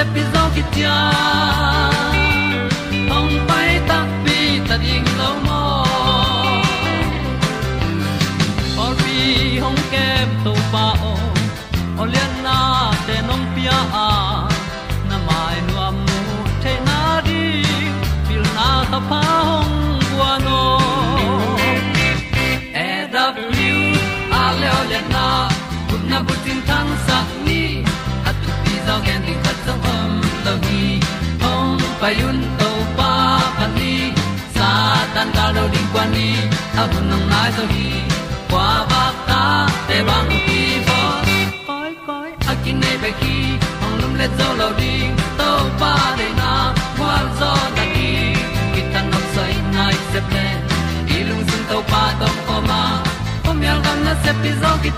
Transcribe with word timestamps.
yal 0.00 0.06
gam 0.06 0.08
na 0.08 0.14
pi 0.14 0.22
zo 0.32 0.42
ki 0.54 0.62
tia 0.72 2.09
di 36.20 36.32
a 36.80 36.82
bu 36.90 36.98
nang 37.10 37.24
mai 37.32 37.48
zo 37.56 37.64
gi 37.72 37.88
kwa 38.50 38.68
ba 38.90 39.04
ta 39.28 39.42
te 39.88 39.96
bang 40.08 40.30
ki 40.46 40.60
bo 40.88 41.00
koi 41.68 41.92
koi 42.08 42.30
a 42.50 42.52
kin 42.62 42.76
nei 42.82 42.96
be 43.02 43.10
ki 43.20 43.36
ong 43.84 43.96
lum 44.00 44.12
le 44.20 44.26
zo 44.38 44.48
lo 44.60 44.68
di 44.80 44.94
to 45.38 45.50
pa 45.80 45.92
de 46.18 46.28
na 46.40 46.52
kwa 46.98 47.14
zo 47.40 47.52
ta 47.76 47.84
ki 47.94 48.10
ki 48.74 48.82
tan 48.92 49.04
nok 49.12 49.26
sai 49.34 49.54
nai 49.76 49.96
se 50.10 50.20
ple 50.28 50.46
i 51.16 51.18
lung 51.28 51.44
sun 51.50 51.62
to 51.70 51.78
pa 51.92 52.02
tom 52.20 52.36
ko 52.46 52.56
ma. 52.70 52.82
Pom 53.44 53.58
yal 53.66 53.78
gam 53.84 53.98
na 54.06 54.14
se 54.24 54.32
pi 54.42 54.50
zo 54.62 54.72
ki 54.82 54.90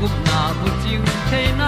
gup 0.00 0.14
na 0.28 0.40
bu 0.58 0.68
chiu 0.82 1.00
the 1.30 1.42
nai 1.60 1.67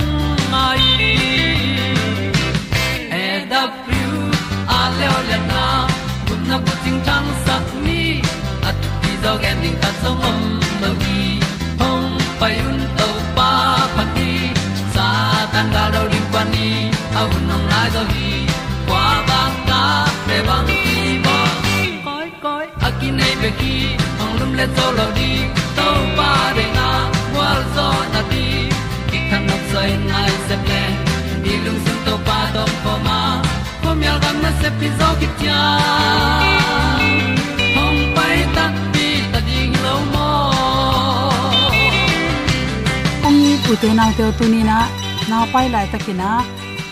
ting 6.83 6.99
tang 7.07 7.27
sat 7.45 7.65
ni 7.85 8.01
at 8.69 8.77
ti 9.01 9.11
zo 9.23 9.31
gen 9.43 9.57
ding 9.63 9.77
ta 9.81 9.89
so 10.01 10.09
mom 10.21 10.39
lo 10.81 10.89
gi 11.01 11.21
hong 11.81 12.09
pai 12.39 12.55
un 12.69 12.79
to 12.99 13.09
pa 13.37 13.51
pa 13.95 14.03
ti. 14.15 14.31
Sa 14.93 15.07
tan 15.53 15.67
ga 15.75 15.83
do 15.93 16.01
ri 16.11 16.21
pa 16.33 16.41
ni. 16.53 16.69
Au 17.19 17.27
nong 17.49 17.65
lai 17.71 17.87
do 17.95 18.03
gi 18.13 18.31
kwa 18.87 19.05
ba 19.29 19.41
ta 19.69 19.81
pe 20.27 20.37
bang 20.47 20.65
ti 20.69 20.81
mo 21.25 21.37
koi 22.07 22.29
koi 22.43 22.65
a 22.87 22.89
ki 22.99 23.09
nei 23.19 23.33
pe 23.41 23.49
ki 23.59 23.75
hong 24.19 24.35
lum 24.39 24.51
le 24.59 24.65
to 24.77 24.85
lo 24.97 25.07
di 25.17 25.31
to 25.77 25.87
pa 26.17 26.31
de 26.57 26.65
na 26.77 26.87
wa 27.35 27.49
zo 27.75 27.87
na 28.13 28.21
ti. 28.31 28.45
Ki 29.09 29.19
kan 29.29 29.41
nok 29.49 29.63
sai 29.71 29.91
nai 30.09 30.31
se 30.47 30.55
ple 30.65 30.83
ni 31.43 31.53
lung 31.65 31.79
sun 31.85 31.97
to 32.05 32.13
pa 32.27 32.39
do 32.55 32.63
pa 32.83 32.93
ma. 33.07 33.19
Ko 33.83 33.89
myal 34.01 34.17
gam 34.23 34.37
na 34.43 34.51
se 34.61 34.69
pi 34.79 34.87
zo 34.99 35.09
ki 35.21 35.27
tia 35.39 35.61
ong 43.71 43.77
ni 43.77 43.79
pu 43.79 43.87
te 43.87 43.93
na 43.95 44.05
te 44.17 44.25
tu 44.37 44.45
ni 44.51 44.61
na 44.63 44.77
na 45.29 45.37
pai 45.51 45.67
lai 45.73 45.87
takina 45.91 46.29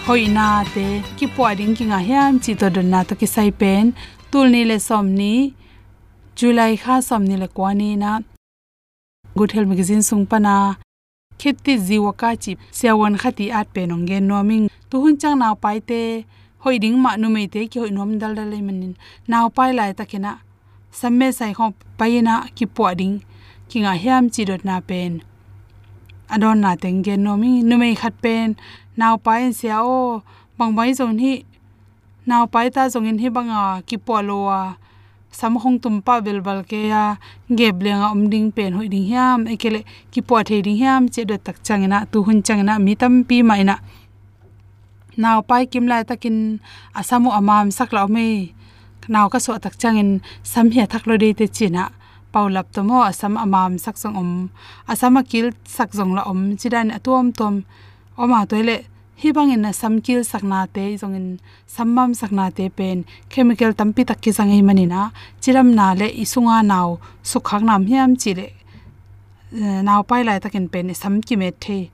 hoi 0.07 0.23
na 0.37 0.45
te 0.73 0.85
ki 1.17 1.27
po 1.35 1.43
ding 1.59 1.73
ki 1.77 1.85
nga 1.91 1.99
hiam 2.07 2.39
chi 2.43 2.51
to 2.59 2.67
don 2.75 2.87
na 2.93 2.99
to 3.07 3.13
ki 3.19 3.27
sai 3.35 3.49
pen 3.61 3.85
tul 4.31 4.47
ni 4.53 4.61
le 4.69 4.77
som 4.87 5.05
ni 5.19 5.33
july 6.39 6.73
kha 6.83 6.95
som 7.07 7.23
ni 7.29 7.35
le 7.41 7.47
kwani 7.55 7.89
na 8.03 8.11
good 9.37 9.51
health 9.53 9.69
magazine 9.71 10.03
sung 10.09 10.25
pana 10.31 10.55
kheti 11.41 11.73
jiwa 11.87 12.11
ka 12.21 12.29
chi 12.43 12.51
sewan 12.79 13.15
khati 13.21 13.45
at 13.59 13.67
pe 13.75 13.81
nong 13.89 14.05
ge 14.09 14.17
noming 14.29 14.65
tu 14.89 14.95
hun 15.03 15.15
chang 15.21 15.37
na 15.41 15.47
pai 15.63 15.77
te 15.89 16.01
hoi 16.63 16.77
ding 16.83 16.97
ma 17.03 17.11
nu 17.21 17.27
me 17.35 17.43
te 17.53 17.67
ki 17.71 17.77
hoi 17.81 17.91
nom 17.97 18.11
dal 18.21 18.33
dal 18.37 18.47
le 18.53 18.59
manin 18.67 18.93
naw 19.31 19.45
pai 19.57 19.71
lai 19.79 19.91
takina 19.99 20.31
samme 20.99 21.27
sai 21.39 21.51
khom 21.57 21.71
pai 21.99 22.13
na 22.27 22.35
ki 22.57 22.65
po 22.75 22.83
ding 22.99 23.15
ki 23.69 23.77
nga 23.83 23.93
hiam 24.03 24.23
chi 24.33 24.41
dot 24.49 24.63
na 24.69 24.75
pen 24.91 25.13
adon 26.33 26.57
na 26.63 26.71
teng 26.81 26.99
gen 27.05 27.19
no 27.25 27.33
mi 27.41 27.51
nu 27.69 27.75
mei 27.81 27.95
khat 28.01 28.15
pen 28.23 28.47
naw 28.99 29.13
pai 29.25 29.41
sia 29.59 29.77
o 29.95 30.21
bang 30.57 30.73
bai 30.77 30.89
zon 30.99 31.17
hi 31.23 31.33
naw 32.29 32.43
pai 32.53 32.67
ta 32.75 32.83
zong 32.93 33.09
in 33.09 33.17
hi 33.23 33.29
banga 33.35 33.61
ki 33.87 33.97
polo 34.07 34.37
wa 34.49 34.59
sam 35.31 35.53
hong 35.61 35.77
tum 35.83 36.01
pa 36.01 36.13
bel 36.25 36.39
bal 36.41 36.59
ke 36.69 36.89
ya 36.93 37.03
ge 37.57 37.69
blenga 37.79 38.07
om 38.13 38.21
ding 38.33 38.49
pen 38.55 38.73
hoi 38.77 38.87
ding 38.93 39.05
hiam. 39.11 39.45
Ekele 39.53 39.81
ki 40.11 40.21
po 40.27 40.41
the 40.43 40.61
ding 40.65 40.77
hiam. 40.81 41.01
Che 41.13 41.21
do 41.29 41.37
tak 41.37 41.57
changena 41.65 42.05
tu 42.11 42.23
hun 42.25 42.41
changena 42.41 42.73
mi 42.85 42.95
tam 42.95 43.23
pi 43.23 43.41
mai 43.49 43.63
na 43.63 43.75
naw 45.17 45.41
pai 45.49 45.63
kim 45.71 45.85
lai 45.91 46.03
takin 46.09 46.59
asamu 46.99 47.29
amam 47.39 47.67
sakla 47.77 48.09
me 48.09 48.53
naw 49.13 49.25
ka 49.29 49.39
so 49.39 49.57
tak 49.57 49.75
changin 49.81 50.21
sam 50.51 50.65
hi 50.73 50.85
thak 50.91 51.03
lo 51.09 51.15
de 51.17 51.29
te 51.39 51.45
china 51.47 51.83
paulap 52.33 52.71
to 52.73 52.83
mo 52.83 53.03
asam 53.09 53.37
amam 53.37 53.77
sakjong 53.85 54.15
om. 54.21 54.49
Asama 54.87 55.21
kil 55.23 55.51
sakjong 55.65 56.13
la 56.17 56.23
om. 56.31 56.57
Chidan 56.59 56.91
atom 56.97 57.33
tom. 57.33 57.65
Oma 58.17 58.45
toile 58.45 58.85
hibang 59.21 59.51
in 59.51 59.61
na 59.61 59.71
samkil 59.71 60.21
sakna 60.31 60.67
te 60.73 60.97
jong 60.97 61.15
in 61.15 61.27
sammam 61.67 62.11
sakna 62.15 62.45
te 62.55 62.69
pen. 62.69 63.05
Chemical 63.29 63.73
tampi 63.73 64.05
tak 64.05 64.21
takki 64.21 64.31
sangai 64.31 64.61
manina. 64.63 65.11
Chiram 65.41 65.73
na 65.73 65.93
le 65.93 66.07
isunga 66.23 66.57
naw 66.71 66.97
sukhak 67.23 67.63
nam 67.63 67.85
hiam 67.87 68.15
chile. 68.21 68.47
Eh, 69.51 69.81
naw 69.81 70.03
pai 70.03 70.23
lai 70.23 70.39
takin 70.39 70.69
pen 70.69 70.93
sam 70.93 71.21
ki 71.21 71.35
me 71.35 71.49
the 71.63 71.89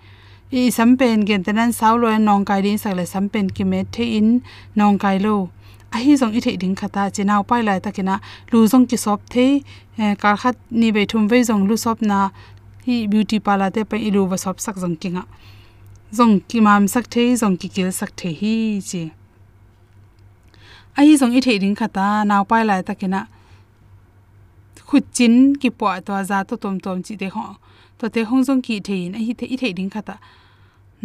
i 0.51 0.69
sam 0.69 0.97
pen 0.97 1.25
gen 1.25 1.41
tenan 1.43 1.71
saulo 1.79 2.07
lo 2.11 2.17
nong 2.17 2.43
kai 2.45 2.61
din 2.61 2.77
sak 2.77 2.93
le 2.97 3.05
sam 3.05 3.29
pen 3.29 3.47
ki 3.55 3.63
me 3.63 3.79
the 3.93 4.03
in 4.17 4.43
nong 4.75 4.97
kai 4.99 5.17
lo 5.25 5.49
ahi 5.95 6.11
zong 6.21 6.33
i 6.37 6.41
thei 6.45 6.57
ding 6.61 6.75
khata 6.81 7.03
chinaw 7.15 7.41
pai 7.49 7.61
lai 7.67 7.79
takina 7.85 8.15
lu 8.51 8.59
zong 8.71 8.85
ki 8.89 8.97
sop 9.05 9.19
the 9.33 9.47
kar 10.21 10.35
khat 10.41 10.55
ni 10.79 10.87
be 10.95 11.03
thum 11.11 11.27
ve 11.31 11.39
zong 11.49 11.63
lu 11.69 11.75
sop 11.85 11.97
na 12.09 12.19
hi 12.85 12.95
beauty 13.11 13.37
pala 13.45 13.67
te 13.75 13.81
pa 13.89 13.97
ilu 14.07 14.21
wa 14.31 14.37
sop 14.43 14.57
sak 14.65 14.75
zong 14.83 14.95
kinga 15.01 15.23
zong 16.17 16.33
ki 16.49 16.59
mam 16.67 16.83
sak 16.93 17.05
the 17.13 17.23
zong 17.41 17.55
ki 17.61 17.67
kil 17.75 17.89
sak 17.99 18.11
the 18.19 18.29
hi 18.39 18.55
chi 18.89 19.03
ahi 20.99 21.13
zong 21.21 21.33
i 21.37 21.41
thei 21.45 21.57
ding 21.63 21.75
khata 21.81 22.07
naw 22.29 22.41
pai 22.49 22.63
lai 22.69 22.81
takina 22.89 23.21
khut 24.87 25.05
chin 25.17 25.35
ki 25.61 25.69
po 25.79 25.87
to 26.07 26.13
za 26.29 26.37
to 26.49 26.55
tom 26.63 26.75
tom 26.85 26.97
chi 27.05 27.15
te 27.21 27.27
ho 27.35 27.45
to 27.99 28.05
te 28.13 28.21
hong 28.29 28.43
zong 28.47 28.61
ki 28.65 28.75
thein 28.87 29.15
a 29.17 29.21
hi 29.27 29.33
the 29.39 29.45
i 29.53 29.55
thei 29.61 29.71
ding 29.77 29.91
khata 29.95 30.15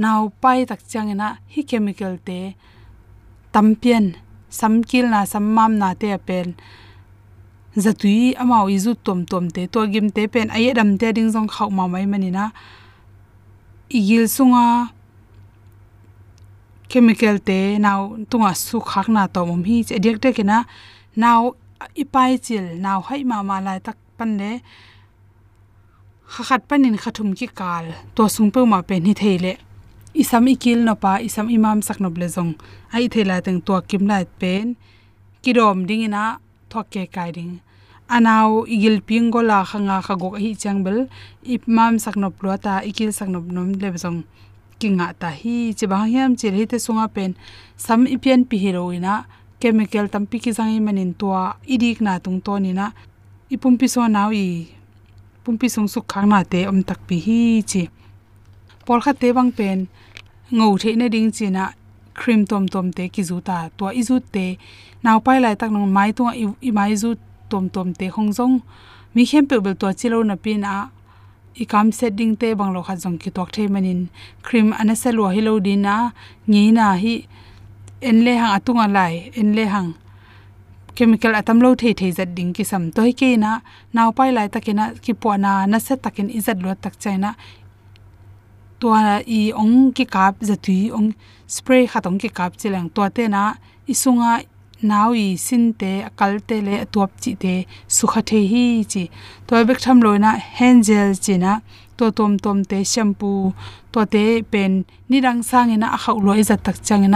naw 0.02 0.20
pai 0.42 0.58
tak 0.70 0.80
changena 0.92 1.28
hi 1.52 1.60
chemical 1.70 2.12
te 2.26 2.38
tampian 3.54 4.06
samkil 4.50 5.06
na 5.12 5.24
sammam 5.32 5.72
na 5.80 5.94
te 5.94 6.10
pen 6.26 6.54
zatui 7.82 8.34
amao 8.42 8.66
izu 8.76 8.92
tom 9.06 9.24
tom 9.30 9.44
te 9.54 9.62
to 9.72 9.80
gim 9.92 10.10
te 10.10 10.26
pen 10.32 10.48
ayedam 10.56 10.98
te 11.00 11.12
ding 11.16 11.30
jong 11.34 11.48
khau 11.54 11.70
ma 11.70 11.86
mai 11.86 12.06
manina. 12.12 12.44
Igil 13.98 14.24
sunga 14.36 14.90
chemical 16.90 17.36
te 17.48 17.78
naw 17.78 18.00
tunga 18.30 18.52
su 18.54 18.76
khak 18.90 19.08
na 19.14 19.22
to 19.34 19.40
mom 19.46 19.62
hi 19.68 19.76
che 19.88 19.96
dek 20.04 20.16
te 20.22 20.28
kina 20.36 20.58
naw 21.22 21.40
ipai 22.02 22.32
chil 22.44 22.66
naw 22.84 22.98
hai 23.08 23.22
ma 23.30 23.42
ma 23.48 23.56
lai 23.66 23.78
tak 23.86 23.96
pan 24.18 24.30
le. 24.40 24.52
Khakhat 26.30 26.62
panin 26.68 26.96
khathum 27.02 27.34
ki 27.38 27.46
kal, 27.58 27.86
to 28.14 28.22
sung 28.34 28.50
pe 28.54 28.60
ma 28.72 28.78
pe 28.88 28.94
ni 29.00 29.12
theile 29.20 29.52
isam 30.14 30.46
ikil 30.46 30.84
no 30.84 30.94
pa 30.94 31.22
isam 31.22 31.46
imam 31.50 31.78
sak 31.82 32.00
no 32.00 32.08
ble 32.10 32.26
jong 32.28 32.52
ai 32.94 33.06
thela 33.12 33.36
teng 33.44 33.60
to 33.66 33.74
kim 33.88 34.06
lai 34.10 34.24
pen. 34.40 34.76
Kirom 35.42 35.86
ding 35.88 36.02
ina 36.08 36.38
thokke 36.70 37.02
kai 37.14 37.30
ding. 37.36 37.52
Anaw 38.10 38.66
igil 38.66 39.00
pingola 39.06 39.58
khanga 39.70 40.02
khagok 40.06 40.34
hi 40.42 40.50
changbel 40.62 41.08
ipmam 41.54 41.94
saknop 42.02 42.34
lota 42.42 42.74
ikil 42.90 43.10
saknop 43.18 43.44
nom 43.54 43.72
le 43.80 43.88
jong 44.02 44.20
kinga 44.80 45.08
ta 45.20 45.30
hi 45.40 45.56
che 45.78 45.86
bang 45.86 46.06
hiam 46.12 46.30
che 46.40 46.48
hi 46.56 46.64
te 46.66 46.76
sunga 46.84 47.06
pen. 47.14 47.30
Sam 47.76 48.00
ipian 48.14 48.42
pi 48.48 48.56
heroina 48.64 49.14
chemical 49.60 50.06
tampi 50.12 50.36
ki 50.44 50.50
zangi 50.58 50.80
manin 50.86 51.12
to 51.20 51.28
idik 51.74 52.00
na 52.00 52.18
tung 52.24 52.40
to 52.46 52.58
ni 52.64 52.72
na 52.72 52.86
ipum 53.54 53.74
pi 53.80 53.86
so 53.86 54.00
naw 54.16 54.30
i 54.32 54.46
pumpi 55.44 55.68
sung 55.74 55.88
suk 55.88 56.04
khang 56.12 56.28
na 56.28 56.44
te 56.52 56.60
om 56.70 56.82
tak 56.82 57.00
pi 57.08 57.16
hi 57.26 57.40
chi. 57.70 57.82
Por 58.86 58.98
kha 59.04 59.12
te 59.20 59.28
bang 59.36 59.50
pen 59.58 59.78
ngô 60.50 60.76
thế 60.80 60.96
na 60.96 61.08
ding 61.08 61.30
chi 61.30 61.46
na 61.50 61.72
cream 62.14 62.46
tom 62.46 62.68
tom 62.68 62.92
te 62.92 63.08
ki 63.08 63.22
zu 63.22 63.40
ta 63.40 63.68
to 63.76 63.86
i 63.86 64.02
zu 64.02 64.18
te 64.32 64.56
naw 65.02 65.18
pai 65.20 65.40
lai 65.40 65.54
tak 65.60 65.70
nong 65.70 65.92
mai 65.96 66.12
tu 66.12 66.24
i 66.60 66.70
mai 66.70 66.96
zu 67.02 67.14
tom 67.50 67.68
tom 67.68 67.94
te 67.94 68.06
hong 68.14 68.32
jong 68.32 68.60
mi 69.14 69.22
khem 69.30 69.46
pe 69.46 69.56
bel 69.64 69.74
to 69.80 69.92
chilo 69.92 70.22
na 70.22 70.34
pin 70.44 70.64
a 70.64 70.76
i 71.62 71.64
kam 71.72 71.92
setting 71.92 72.32
te 72.40 72.48
bang 72.58 72.72
lo 72.74 72.80
kha 72.82 72.94
jong 73.02 73.18
ki 73.22 73.30
tok 73.36 73.48
the 73.54 73.62
manin 73.74 74.00
cream 74.42 74.68
ana 74.80 74.94
se 75.02 75.10
lo 75.12 75.24
hi 75.34 75.40
lo 75.40 75.52
din 75.66 75.82
na 75.86 75.94
ngi 76.50 76.72
na 76.78 76.86
hi 77.02 77.14
en 78.08 78.16
le 78.24 78.32
hang 78.40 78.52
atunga 78.58 78.86
lai 78.96 79.14
en 79.40 79.48
le 79.56 79.64
hang 79.74 79.90
chemical 80.96 81.34
atam 81.40 81.58
lo 81.64 81.74
the 81.80 81.90
the 81.94 82.10
zat 82.16 82.30
ding 82.36 82.52
ki 82.56 82.64
sam 82.70 82.82
toy 82.96 83.10
ke 83.20 83.28
na 83.44 83.50
naw 83.94 84.08
pai 84.16 84.30
lai 84.36 84.48
takena 84.54 84.84
ki 85.04 85.12
po 85.22 85.30
na 85.44 85.52
na 85.70 85.78
se 85.86 85.94
takin 86.04 86.28
izat 86.38 86.58
lo 86.64 86.74
tak 86.74 86.94
chaina 87.02 87.30
to 88.80 88.88
i 89.38 89.40
ong 89.62 89.92
ki 89.96 90.04
kap 90.14 90.34
zatui 90.48 90.90
ong 90.96 91.08
spray 91.46 91.84
khatong 91.92 92.18
ki 92.22 92.28
kap 92.38 92.52
chilang 92.60 92.88
to 92.94 93.02
te 93.16 93.28
na 93.28 93.42
isunga 93.92 94.32
naw 94.82 95.12
i 95.14 95.36
sin 95.36 95.72
te, 95.80 95.92
akal 96.08 96.40
te 96.48 96.56
le 96.66 96.84
tuap 96.92 97.10
chi 97.22 97.34
te, 97.34 97.54
sukha 97.96 98.22
the 98.24 98.40
hi 98.52 98.84
chi. 98.92 99.04
To 99.46 99.64
bek 99.68 99.80
tham 99.84 100.00
loina 100.00 100.30
hand 100.56 100.84
gel 100.84 101.12
chi 101.24 101.36
na 101.36 101.60
to 101.98 102.10
tom 102.10 102.38
tom 102.38 102.64
te 102.64 102.84
shampoo 102.84 103.52
to 103.92 104.06
te 104.06 104.42
pen, 104.42 104.84
ni 105.08 105.20
rang 105.20 105.42
sang 105.42 105.70
ina 105.70 105.86
a 105.96 105.98
khau 105.98 106.18
loi 106.26 106.42
za 106.42 106.56
tak 106.56 106.76
ken 106.86 107.14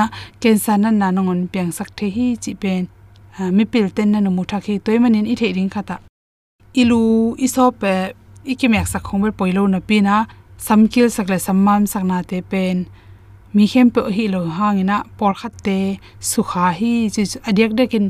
ah, 3.39 3.51
mi 3.51 3.65
pil 3.65 3.91
ten 3.91 4.13
na 4.13 4.31
mu 4.31 4.45
tha 4.45 4.59
khi 4.65 4.79
toy 4.79 4.99
manin 4.99 5.27
i 5.27 5.35
the 5.35 5.53
ring 5.53 5.71
khata 5.71 5.99
ilu, 6.75 7.35
isop 7.39 7.83
eh, 7.83 8.13
ikimyak 8.45 8.87
sak 8.87 9.03
khongber 9.03 9.33
poilo 9.33 9.67
na 9.67 9.81
pina 9.81 10.27
samkil 10.59 11.11
sakle 11.11 11.39
sammam 11.47 11.87
sakna 11.87 12.23
te 12.31 12.41
pen 12.41 12.87
mi 13.55 13.67
khem 13.67 13.91
pe 13.91 14.01
hi 14.17 14.27
lo 14.35 14.41
hangina 14.59 14.97
por 15.19 15.35
khat 15.35 15.53
te 15.67 15.79
sukha 16.21 16.67
hi 16.79 16.93
chi 17.15 17.23
adyak 17.49 17.73
dekin 17.79 18.07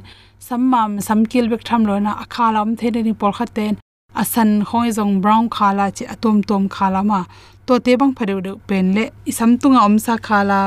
sammam 0.48 0.90
samkil 1.06 1.48
bek 1.52 1.62
tham 1.68 1.84
lo 1.88 1.98
na 1.98 2.12
akhalam 2.24 2.76
the 2.78 2.90
ni 3.02 3.12
por 3.12 3.32
khat 3.32 3.50
ten 3.54 3.74
asan 4.22 4.50
khoi 4.68 4.88
jong 4.96 5.20
brown 5.22 5.48
khala 5.56 5.86
chi 5.96 6.04
atom 6.14 6.36
tom 6.48 6.68
khala 6.68 7.00
ma 7.10 7.20
to 7.66 7.78
te 7.84 7.92
bang 8.00 8.12
phadeu 8.16 8.38
de 8.46 8.52
pen 8.68 8.94
le 8.96 9.04
isam 9.30 9.50
tunga 9.60 9.80
omsa 9.88 10.14
khala 10.26 10.60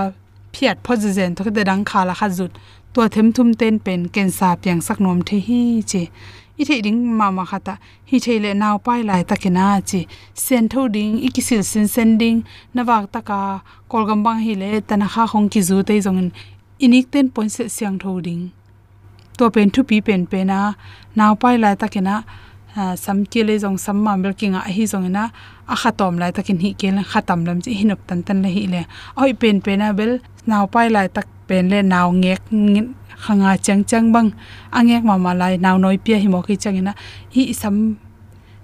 phiat 0.53 0.77
phojen 0.85 1.31
to 1.37 1.41
de 1.57 1.63
dang 1.69 1.83
khala 1.91 2.13
khazut 2.19 2.51
to 2.93 3.07
them 3.13 3.27
thum 3.35 3.49
ten 3.59 3.75
pen 3.85 4.01
ken 4.13 4.29
sa 4.37 4.49
pyang 4.61 4.81
sak 4.87 4.99
nom 4.99 5.19
the 5.27 5.37
hi 5.47 5.61
chi 5.91 6.03
i 6.59 6.63
thei 6.67 6.81
ding 6.85 6.99
ma 7.19 7.27
ma 7.37 7.43
khata 7.51 7.73
hi 8.09 8.17
thei 8.25 8.37
le 8.43 8.51
naw 8.61 8.75
pai 8.85 8.99
lai 9.09 9.21
takina 9.29 9.65
chi 9.89 9.99
sen 10.45 10.63
tho 10.71 10.81
ding 10.95 11.13
ikisil 11.27 11.61
sin 11.71 11.87
sending 11.95 12.37
nawak 12.75 13.03
taka 13.13 13.39
kolgam 13.91 14.19
bang 14.25 14.39
hi 14.45 14.53
le 14.61 14.69
tana 14.87 15.07
kha 15.13 15.23
khong 15.31 15.47
ki 15.53 15.61
zu 15.69 15.75
te 15.87 15.95
jong 16.05 16.19
inik 16.85 17.05
ten 17.13 17.25
point 17.33 17.51
se 17.55 17.63
siang 17.75 17.97
tho 18.03 18.11
ding 18.27 18.41
to 19.37 19.45
pen 19.55 19.67
thu 19.73 19.81
pi 19.89 19.97
pen 20.07 20.21
pe 20.31 20.39
na 20.51 20.59
naw 21.17 21.31
pai 21.41 21.55
lai 21.63 21.75
takina 21.81 22.15
sam 23.03 23.25
ke 23.31 23.41
le 23.47 23.55
jong 23.63 23.77
sam 23.85 23.97
ma 24.05 24.13
mel 24.21 24.33
kinga 24.39 24.61
hi 24.75 24.83
jong 24.91 25.07
na 25.17 25.23
a 25.73 25.75
khatom 25.81 26.13
lai 26.21 26.31
takin 26.37 26.57
hi 26.63 26.69
kel 26.79 26.97
khatam 27.11 27.39
lam 27.47 27.57
chi 27.63 27.71
hinop 27.79 27.99
tan 28.07 28.19
tan 28.27 28.37
le 28.43 28.49
hi 28.57 28.63
le 28.73 28.81
oi 29.21 29.31
pen 29.41 29.57
pe 29.65 29.71
na 29.81 29.87
bel 29.97 30.11
naw 30.49 30.63
pai 30.73 30.87
lai 30.95 31.07
tak 31.15 31.27
pen 31.47 31.63
le 31.71 31.79
naw 31.93 32.07
ngek 32.21 32.41
khanga 33.23 33.57
chang 33.65 33.83
chang 33.83 34.11
bang. 34.13 34.29
Angek 34.71 35.03
ma 35.03 35.17
ma 35.17 35.33
lai 35.33 35.57
naw 35.57 35.77
noi 35.77 35.97
pia 35.97 36.17
hi 36.17 36.27
mo 36.27 36.41
khi 36.41 36.55
changina 36.55 36.93
hi 37.33 37.53
sam 37.53 37.95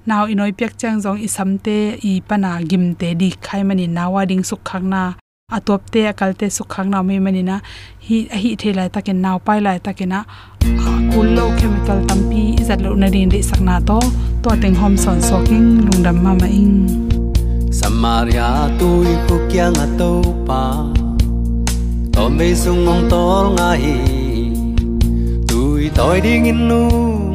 naw 0.06 0.24
inoi 0.32 0.52
pek 0.52 0.78
chang 0.78 1.02
jong 1.04 1.20
i 1.26 1.28
samte 1.36 1.78
i 2.10 2.22
pana 2.28 2.62
gim 2.70 2.96
te 3.00 3.14
di 3.14 3.30
khai 3.42 3.64
mani 3.64 3.88
nawa 3.88 4.22
ding 4.30 4.44
suk 4.44 4.62
khang 4.70 4.90
na. 4.90 5.14
Atop 5.52 5.82
te 5.92 6.02
akal 6.12 6.32
te 6.40 6.50
suk 6.50 6.68
khang 6.74 6.90
na 6.94 7.02
me 7.02 7.20
mani 7.20 7.44
na. 7.50 7.60
Hi 8.06 8.18
hi 8.42 8.56
thelai 8.62 8.90
takin 8.96 9.22
naw 9.22 9.38
pai 9.46 9.60
lai 9.66 9.80
takina 9.86 10.20
kul 11.12 11.28
lo 11.38 11.46
chemical 11.60 12.00
tampi 12.08 12.42
izat 12.62 12.80
lo 12.86 12.92
na 13.02 13.08
din 13.14 13.30
de 13.30 13.40
sakna 13.50 13.76
to. 13.90 14.00
To 14.44 14.50
teng 14.62 14.76
hom 14.76 14.98
son 14.98 15.22
soking 15.22 15.68
lungdam 15.86 16.18
ma 16.24 16.32
ma 16.42 16.48
ing. 16.48 16.76
Samaria 17.80 18.50
tui 18.80 19.14
khu 19.26 19.36
kyang 19.52 19.78
a 19.86 19.88
to 20.00 20.12
pa. 20.48 20.64
To 22.14 22.30
me 22.30 22.54
sung 22.62 22.86
ngong 22.86 23.04
tol 23.12 23.46
nga 23.56 23.70
hi 25.98 26.22
đi 26.22 26.40
toi 26.42 26.52
nu 26.52 26.90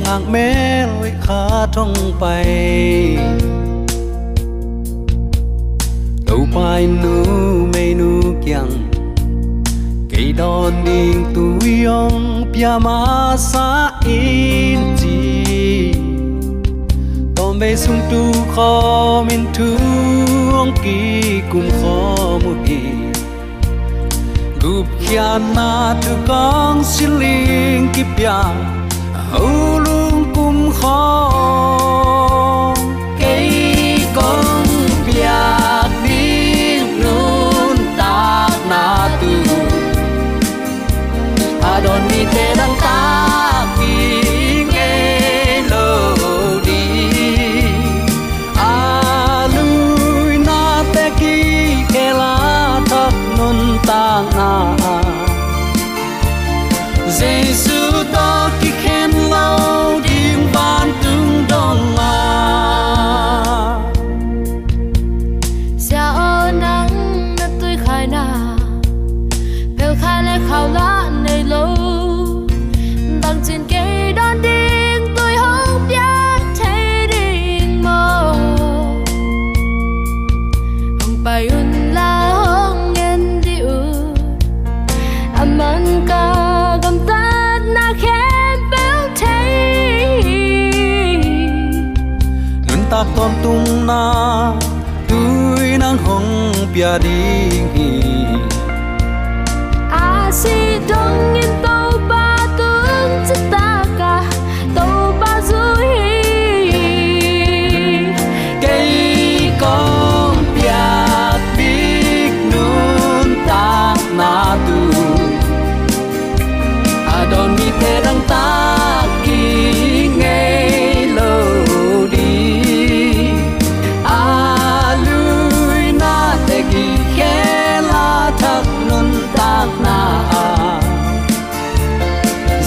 ngang 0.05 0.33
me 0.33 0.87
lối 0.87 1.13
khá 1.21 1.67
thong 1.73 1.95
bay. 2.21 3.17
Đâu 6.27 6.47
pai 6.55 6.87
nu 6.87 7.25
me 7.73 7.95
nu 7.95 8.21
kyang 8.47 8.91
cây 10.11 10.33
đòn 10.33 10.73
ding 10.87 11.25
tui 11.35 11.85
ong 11.85 12.53
pia 12.55 12.79
ma 12.81 13.37
sa 13.39 13.91
in 14.07 14.79
chi. 14.97 15.93
Tom 17.37 17.59
be 17.59 17.77
sung 17.77 18.01
tu 18.11 18.33
kho 18.57 19.25
min 19.29 19.47
tu 19.55 19.77
ong 20.53 20.73
ki 20.85 21.41
kum 21.53 21.71
kho 21.83 22.39
mu 22.45 22.55
hi 22.67 23.08
gup 24.63 24.87
kia 24.99 25.39
na 25.55 25.95
tu 26.03 26.15
kong 26.27 26.83
siling 26.83 27.87
ki 27.95 28.05
pia 28.17 28.39
hau 29.31 29.51
lung 29.87 30.19
kum 30.35 30.57
kho 30.79 30.99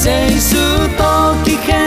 giây 0.04 0.30
Giêsu 0.30 0.88
to 0.98 1.36
khi 1.46 1.56
khen 1.66 1.81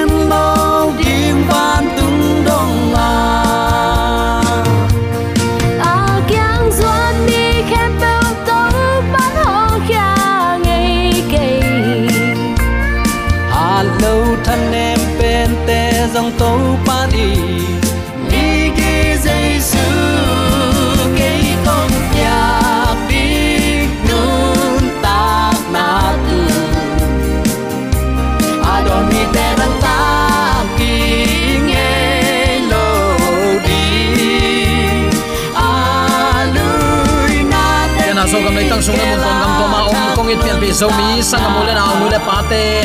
ma 40.34 40.42
pian 40.42 40.58
pi 40.58 40.70
zo 40.74 40.90
mi 40.98 41.22
sang 41.22 41.46
mo 41.54 41.62
na 41.62 41.84
nu 41.98 42.06
le 42.10 42.18
pate 42.26 42.82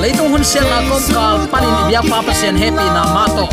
leitung 0.00 0.30
hun 0.32 0.44
siang 0.44 0.68
na 0.68 0.84
kom 0.88 1.00
kal 1.08 1.38
panin 1.52 1.74
biak 1.88 2.04
pa 2.10 2.18
pa 2.20 2.32
sen 2.40 2.54
happy 2.56 2.86
na 2.96 3.02
ma 3.14 3.24
to. 3.36 3.44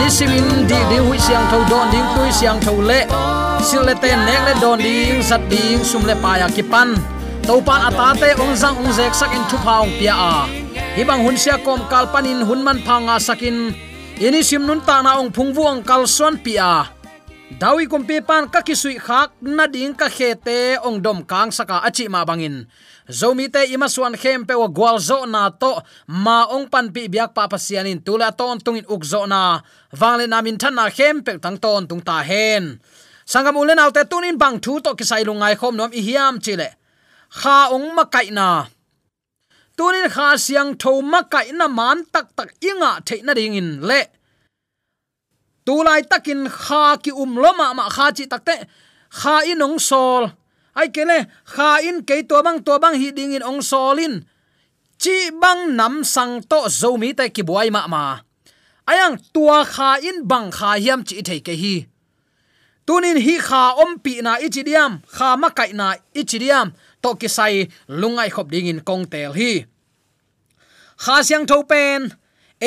Ni 0.00 0.08
simin 0.08 0.64
di 0.68 0.78
di 0.90 0.98
hui 0.98 1.18
siang 1.20 1.44
thau 1.50 1.60
don 1.70 1.86
ding 1.92 2.08
tui 2.16 2.30
siang 2.32 2.58
thau 2.64 2.80
le 2.80 3.00
sil 3.68 3.82
le 3.88 3.94
te 4.02 4.10
nek 4.26 4.40
le 4.46 4.52
don 4.62 4.76
ding 4.80 5.20
sat 5.28 5.42
ding 5.52 5.84
sum 5.84 6.02
le 6.08 6.14
pa 6.22 6.40
ya 6.40 6.48
ki 6.56 6.64
pan. 6.72 6.88
To 7.46 7.60
pan 7.60 7.80
à 7.84 7.88
ata 7.88 8.06
te 8.20 8.28
ong 8.42 8.54
zang 8.56 8.76
ong 8.80 8.92
zek 8.98 9.12
sak 9.20 9.30
in 9.36 9.44
thu 9.50 9.56
phaung 9.64 9.92
pia 9.98 10.14
à. 10.14 10.32
a 10.32 10.48
hibang 10.96 11.22
hun 11.24 11.36
sia 11.42 11.56
kom 11.66 11.80
kal 11.90 12.04
panin 12.12 12.40
hun 12.48 12.60
man 12.66 12.78
phanga 12.86 13.16
sakin 13.26 13.56
ini 14.26 14.40
sim 14.48 14.62
nun 14.68 14.80
ta 14.88 14.96
na 15.04 15.20
ong 15.20 15.30
phung 15.36 15.52
vuang 15.56 15.78
kal 15.88 16.02
son 16.16 16.34
pia 16.44 16.97
dawi 17.56 17.88
kumpi 17.88 18.20
pan 18.20 18.44
ka 18.52 18.60
kisui 18.60 19.00
khak, 19.00 19.32
na 19.40 19.64
ding 19.64 19.96
ka 19.96 20.12
khete 20.12 20.76
ong 20.84 21.00
dom 21.00 21.24
kang 21.24 21.48
saka 21.48 21.80
achi 21.80 22.04
ma 22.08 22.28
bangin. 22.28 22.68
Zomi 23.08 23.48
te 23.48 23.64
ima 23.72 23.88
suan 23.88 24.12
khem 24.12 24.44
pe 24.44 24.52
wa 24.52 24.68
gwal 24.68 25.00
zo 25.00 25.24
na 25.24 25.48
to, 25.48 25.80
ma 26.12 26.44
ong 26.52 26.68
pan 26.68 26.92
pi 26.92 27.08
biak 27.08 27.32
pa 27.32 27.48
pasianin 27.48 28.04
tula 28.04 28.28
ton 28.36 28.60
tungin 28.60 28.84
uk 28.84 29.00
zo 29.00 29.24
na. 29.24 29.64
Wangle 29.96 30.28
na 30.28 30.44
min 30.44 30.60
than 30.60 30.76
na 30.76 30.92
khem 30.92 31.24
pe 31.24 31.40
tang 31.40 31.56
ton 31.56 31.88
tung 31.88 32.04
ta 32.04 32.20
hen. 32.20 32.76
Sangam 33.24 33.56
ulen 33.56 33.80
autte 33.80 34.04
tunin 34.04 34.36
bang 34.36 34.60
thu 34.60 34.80
to 34.84 34.92
kisai 34.92 35.24
lungai 35.24 35.56
khom 35.56 35.76
nom 35.76 35.92
i 35.92 36.00
hiam 36.04 36.36
chile 36.44 36.68
kha 37.32 37.72
ong 37.72 37.96
ma 37.96 38.04
kai 38.04 38.28
na. 38.28 38.68
Tunin 39.76 40.08
kha 40.12 40.36
siang 40.36 40.76
tho 40.76 41.00
ma 41.00 41.24
kai 41.24 41.48
na 41.56 41.66
man 41.68 42.04
tak 42.12 42.36
tak 42.36 42.52
inga 42.60 43.00
theina 43.06 43.32
ringin 43.32 43.80
le 43.88 44.17
tulai 45.68 46.00
takin 46.08 46.48
kha 46.48 46.96
ki 47.04 47.12
um 47.12 47.36
loma 47.36 47.76
ma 47.76 47.84
kha 47.92 48.06
chi 48.16 48.24
takte 48.32 48.56
kha 49.20 49.34
in 49.52 49.60
ong 49.66 49.76
sol. 49.88 50.24
Ai 50.78 50.88
kele 50.94 51.18
kha 51.54 51.70
in 51.88 51.98
ke 52.08 52.24
to 52.30 52.40
bang 52.46 52.58
to 52.66 52.74
bang 52.82 52.96
hi 53.00 53.08
ding 53.16 53.36
in 53.36 53.44
ong 53.50 53.60
solin 53.70 54.14
chi 55.02 55.16
bang 55.42 55.76
nam 55.78 55.94
sang 56.14 56.40
to 56.50 56.58
zo 56.80 56.96
mi 56.96 57.12
te 57.18 57.28
ki 57.34 57.42
buai 57.48 57.68
ma 57.76 57.82
ma. 57.92 58.04
Ayang 58.90 59.20
tua 59.34 59.58
kha 59.74 59.90
in 60.08 60.24
bang 60.30 60.48
kha 60.56 60.70
hiam 60.80 61.00
chi 61.08 61.20
thei 61.28 61.40
ke 61.46 61.54
hi. 61.62 61.76
Tunin 62.86 63.20
hi 63.26 63.34
kha 63.48 63.62
om 63.82 64.00
pi 64.04 64.12
na 64.24 64.32
ichidiam 64.46 64.92
kha 65.16 65.28
ma 65.36 65.48
kai 65.58 65.70
na 65.80 65.86
ichidiam 66.20 66.72
to 67.02 67.10
ki 67.20 67.28
sai 67.36 67.68
lungai 68.00 68.30
khop 68.34 68.48
ding 68.52 68.72
in 68.72 68.80
kong 68.88 69.04
tel 69.12 69.32
hi. 69.38 69.52
Kha 71.04 71.16
siang 71.26 71.44
tho 71.50 71.58
pen 71.70 72.00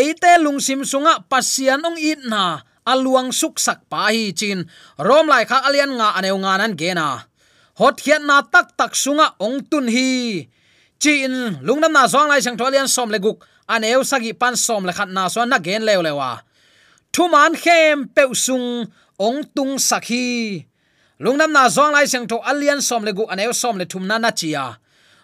eite 0.02 0.32
lungsim 0.46 0.82
sunga 0.92 1.14
pasian 1.32 1.82
ong 1.88 1.98
it 2.12 2.22
na 2.34 2.44
aluang 2.86 3.30
suk 3.30 3.60
sak 3.60 3.86
pa 3.90 4.10
hi 4.14 4.32
chin. 4.34 4.66
Rom 4.98 5.28
lai 5.28 5.46
kha 5.50 5.66
alian 5.68 5.94
nga 5.98 6.18
aneu 6.18 6.38
nga 6.42 6.58
nan 6.58 6.74
ge 6.80 6.92
na. 6.94 7.28
Hot 7.80 7.98
khian 8.02 8.26
na 8.30 8.42
tak 8.46 8.78
tak 8.78 8.94
sunga 8.94 9.38
ong 9.40 9.66
tun 9.70 9.88
hi. 9.88 10.46
Chin, 11.02 11.62
lungnam 11.66 11.94
na 11.94 12.06
zong 12.06 12.30
lai 12.30 12.42
sang 12.46 12.58
tholian 12.58 12.86
som 12.86 13.10
le 13.10 13.18
guk. 13.18 13.42
Aneu 13.66 14.06
sagi 14.06 14.34
pan 14.38 14.56
som 14.56 14.86
le 14.86 14.94
khat 14.94 15.10
na 15.10 15.28
so 15.34 15.42
na 15.46 15.58
gen 15.58 15.82
lew 15.88 16.02
lewa. 16.06 16.42
Thu 17.14 17.26
man 17.32 17.54
khem 17.58 18.08
pe 18.16 18.24
sung 18.38 18.86
ong 19.18 19.40
tung 19.56 19.78
sakhi 19.78 20.66
lungnam 21.22 21.54
na 21.54 21.70
zong 21.70 21.94
lai 21.94 22.06
sang 22.10 22.26
tho 22.26 22.38
alian 22.42 22.82
som 22.82 23.06
le 23.06 23.14
guk 23.14 23.30
aneu 23.34 23.54
som 23.54 23.78
le 23.78 23.86
thum 23.86 24.08
na 24.10 24.18
na 24.18 24.32
chia 24.34 24.82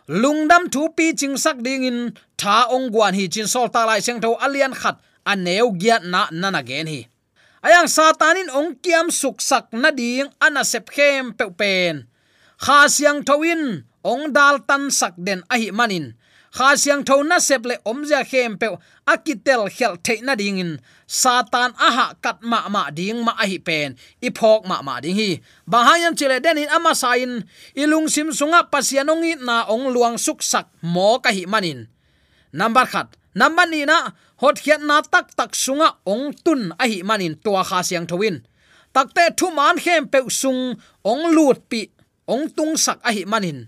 lungdam 0.07 0.63
thu 0.71 0.87
pi 0.95 1.11
ching 1.19 1.35
sak 1.43 1.57
ding 1.65 1.83
in 1.83 1.99
tha 2.39 2.57
ong 2.75 2.87
guan 2.93 3.13
hi 3.17 3.27
chin 3.33 3.47
sol 3.53 3.67
ta 3.67 3.81
lai 3.89 3.99
sang 3.99 4.19
tho 4.23 4.29
alian 4.45 4.73
khat 4.81 4.95
aneu 5.31 5.67
giat 5.81 6.03
na 6.13 6.21
na 6.31 6.47
na 6.49 6.61
gen 6.69 6.87
hi 6.87 6.99
ayang 7.65 7.89
satanin 7.89 8.49
ong 8.53 8.77
kiam 8.83 9.07
suksak 9.09 9.71
na 9.73 9.89
ding 9.89 10.29
ana 10.41 10.61
sep 10.61 10.89
khem 10.89 11.33
pe 11.37 11.45
pen 11.53 12.07
kha 12.57 12.89
siang 12.89 13.21
thawin 13.21 13.85
ong 14.01 14.33
dal 14.33 14.63
tan 14.65 14.89
sak 14.89 15.13
den 15.19 15.43
a 15.51 15.55
hi 15.61 15.69
manin. 15.69 16.15
Kha 16.57 16.73
siang 16.79 17.03
tho 17.05 17.21
na 17.21 17.37
sep 17.37 17.61
le 17.69 17.75
om 17.85 18.01
ja 18.09 18.23
khem 18.23 18.57
pe 18.57 18.67
akitel 19.05 19.69
khel 19.69 19.93
the 20.01 20.15
na 20.25 20.33
ding 20.33 20.57
in 20.63 20.71
satan 21.05 21.71
aha 21.77 22.15
kat 22.23 22.37
ma 22.41 22.65
ma 22.73 22.89
ding 22.89 23.19
ma 23.21 23.33
a 23.37 23.45
hi 23.45 23.59
pen. 23.67 23.89
I 24.23 24.29
phok 24.33 24.65
ma 24.65 24.81
ma 24.81 24.99
ding 25.03 25.15
hi. 25.19 25.29
Bahayam 25.69 26.17
chile 26.17 26.39
den 26.39 26.57
in 26.57 26.69
ama 26.69 26.95
sain. 26.95 27.43
Ilung 27.75 28.07
sim 28.09 28.31
sunga 28.33 28.71
pasianong 28.71 29.23
i 29.27 29.33
na 29.37 29.69
ong 29.69 29.93
luang 29.93 30.17
suksak 30.17 30.65
mo 30.81 31.19
ka 31.19 31.29
hi 31.29 31.45
manin. 31.45 31.85
Number 32.53 32.85
khat. 32.87 33.13
Number 33.37 33.69
ni 33.69 33.85
na 33.85 34.17
hot 34.41 34.57
hiat 34.63 34.81
na 34.89 35.01
tak 35.13 35.27
tak 35.37 35.51
sunga 35.63 35.89
ong 36.13 36.33
tun 36.45 36.61
a 36.81 36.85
hi 36.91 37.01
manin 37.09 37.35
tua 37.43 37.61
kha 37.69 37.79
siang 37.87 38.07
thowin 38.09 38.37
takte 38.97 39.23
thu 39.37 39.47
man 39.57 39.77
khem 39.83 40.03
pe 40.13 40.19
sung 40.41 40.61
ong 41.11 41.23
lut 41.35 41.57
pi 41.69 41.81
ong 42.33 42.45
tung 42.55 42.73
sak 42.77 42.99
a 43.07 43.11
hi 43.15 43.23
manin. 43.31 43.59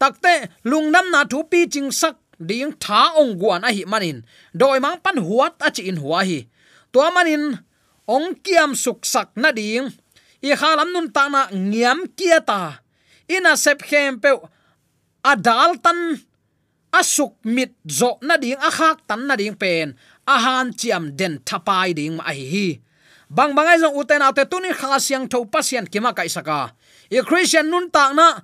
Takte 0.00 0.34
lungnam 0.70 1.06
na 1.14 1.20
thu 1.30 1.38
pi 1.50 1.60
ching 1.72 1.90
sak 2.00 2.16
ding 2.48 2.72
tha 2.82 3.00
ong 3.20 3.32
guan 3.40 3.62
a 3.68 3.70
hi 3.76 3.82
manin. 3.92 4.18
Doi 4.60 4.78
mang 4.84 4.98
pan 5.04 5.18
huat 5.26 5.54
a 5.66 5.68
chi 5.74 5.82
in 5.90 5.98
hua 6.02 6.20
hi. 6.28 6.38
Tua 6.92 7.08
manin 7.16 7.44
ong 8.14 8.28
kiam 8.44 8.70
suk 8.82 9.00
sak 9.12 9.28
na 9.42 9.50
ding. 9.58 9.86
I 10.48 10.54
khalam 10.60 10.88
nun 10.94 11.08
ta 11.14 11.24
na 11.34 11.42
ngiam 11.50 11.98
kia 12.18 12.38
ta. 12.50 12.60
Ina 13.34 13.52
sep 13.64 13.78
khem 13.88 14.20
pe 14.22 14.30
adal 15.30 15.70
tan 15.84 15.98
asuk 16.92 17.36
mit 17.44 17.72
zo 17.88 18.18
na 18.22 18.36
ding 18.36 18.58
a 18.58 18.70
khak 18.70 19.06
tan 19.08 19.26
na 19.26 19.36
ding 19.36 19.56
pen. 19.56 19.96
A 20.26 20.36
han 20.38 20.72
chiam 20.72 21.16
den 21.16 21.38
thapai 21.44 21.94
ding 21.94 22.16
ma 22.16 22.32
hi 22.32 22.46
hi. 22.52 22.68
Bang 23.28 23.52
bangai 23.52 23.80
zong 23.80 23.96
uten 23.96 24.24
ate 24.24 24.44
tunin 24.48 24.72
kha 24.72 24.96
siang 25.00 25.28
tho 25.28 25.44
pasian 25.44 25.84
kima 25.84 26.16
kai 26.16 26.28
saka. 26.28 26.72
E 27.10 27.20
christian 27.22 27.68
nun 27.70 27.90
ta 27.90 28.12
na 28.12 28.40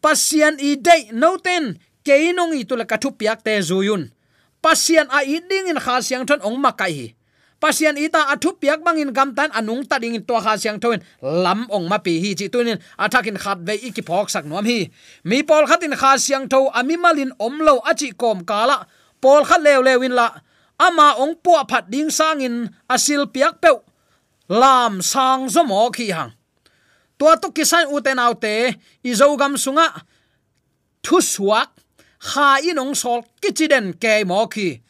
pasian 0.00 0.56
i 0.60 0.76
dei 0.76 1.12
no 1.12 1.36
ten 1.36 1.76
keinong 2.04 2.56
i 2.56 2.64
tula 2.68 2.84
kathu 2.84 3.12
piak 3.18 3.44
te 3.44 3.60
zuyun 3.60 4.08
pasian 4.64 5.08
a 5.12 5.20
i 5.24 5.40
ding 5.40 5.68
in 5.72 5.80
kha 5.80 6.00
siang 6.00 6.24
thon 6.28 6.40
ong 6.40 6.58
ma 6.60 6.72
kai 6.72 6.92
hi 6.92 7.06
pasian 7.60 7.96
ita 7.96 8.28
athu 8.32 8.54
piak 8.60 8.84
bangin 8.84 9.10
gamtan 9.12 9.50
anung 9.56 9.82
ta 9.88 9.96
ding 9.98 10.20
to 10.22 10.36
kha 10.36 10.56
siang 10.60 10.78
thoin. 10.80 11.00
Lam 11.22 11.66
ong 11.72 11.88
ma 11.88 11.98
pi 11.98 12.20
hi 12.22 12.34
chi 12.38 12.46
tunin. 12.52 12.78
Athakin 12.98 13.36
khat 13.40 13.58
ve 13.66 13.74
iki 13.80 14.02
phok 14.02 14.28
sak 14.30 14.44
nom 14.44 14.64
hi. 14.64 14.90
Mi 15.24 15.42
pol 15.42 15.64
khatin 15.66 15.96
kha 15.96 16.16
siang 16.20 16.48
tho 16.48 16.68
ami 16.72 16.96
malin 16.96 17.32
omlo 17.40 17.80
achi 17.84 18.12
kom 18.12 18.44
kala. 18.44 18.86
Pol 19.20 19.44
khat 19.48 19.60
lew 19.60 19.80
lewin 19.82 20.14
la. 20.14 20.28
Ama 20.76 21.16
ong 21.22 21.40
po 21.40 21.56
phat 21.64 21.88
ding 21.88 22.12
sangin 22.12 22.68
asil 22.88 23.26
piak 23.32 23.60
pe 23.62 23.72
lam 24.48 25.02
sang 25.02 25.48
zo 25.48 25.64
mo 25.64 25.90
khi 25.90 26.12
hang. 26.12 26.32
Tua 27.18 27.40
to 27.40 27.48
kisan 27.50 27.88
uten 27.88 28.20
autte 28.20 28.76
izogam 29.02 29.56
sunga. 29.56 29.88
Thu 31.02 31.18
suak. 31.20 31.72
Kha 32.16 32.58
inong 32.64 32.96
sol 32.96 33.24
kichiden 33.40 33.92
ke 33.96 34.24
mo 34.24 34.48
khi 34.48 34.85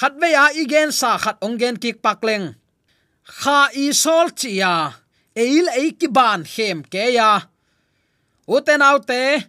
khat 0.00 0.16
ve 0.16 0.32
ya 0.32 0.48
igen 0.56 0.88
sa 0.92 1.20
khat 1.20 1.36
ông 1.44 1.60
gen 1.60 1.76
kik 1.76 2.00
pak 2.02 2.24
leng. 2.24 2.56
Kha 3.40 3.68
i 3.76 3.92
sol 3.92 4.32
ya, 4.48 4.92
eil 5.36 5.68
ei 5.68 5.90
ki 5.92 6.08
ban 6.08 6.40
hem 6.56 6.80
ke 6.82 7.12
ya. 7.12 7.40
Uten 8.48 8.80
autte 8.80 9.44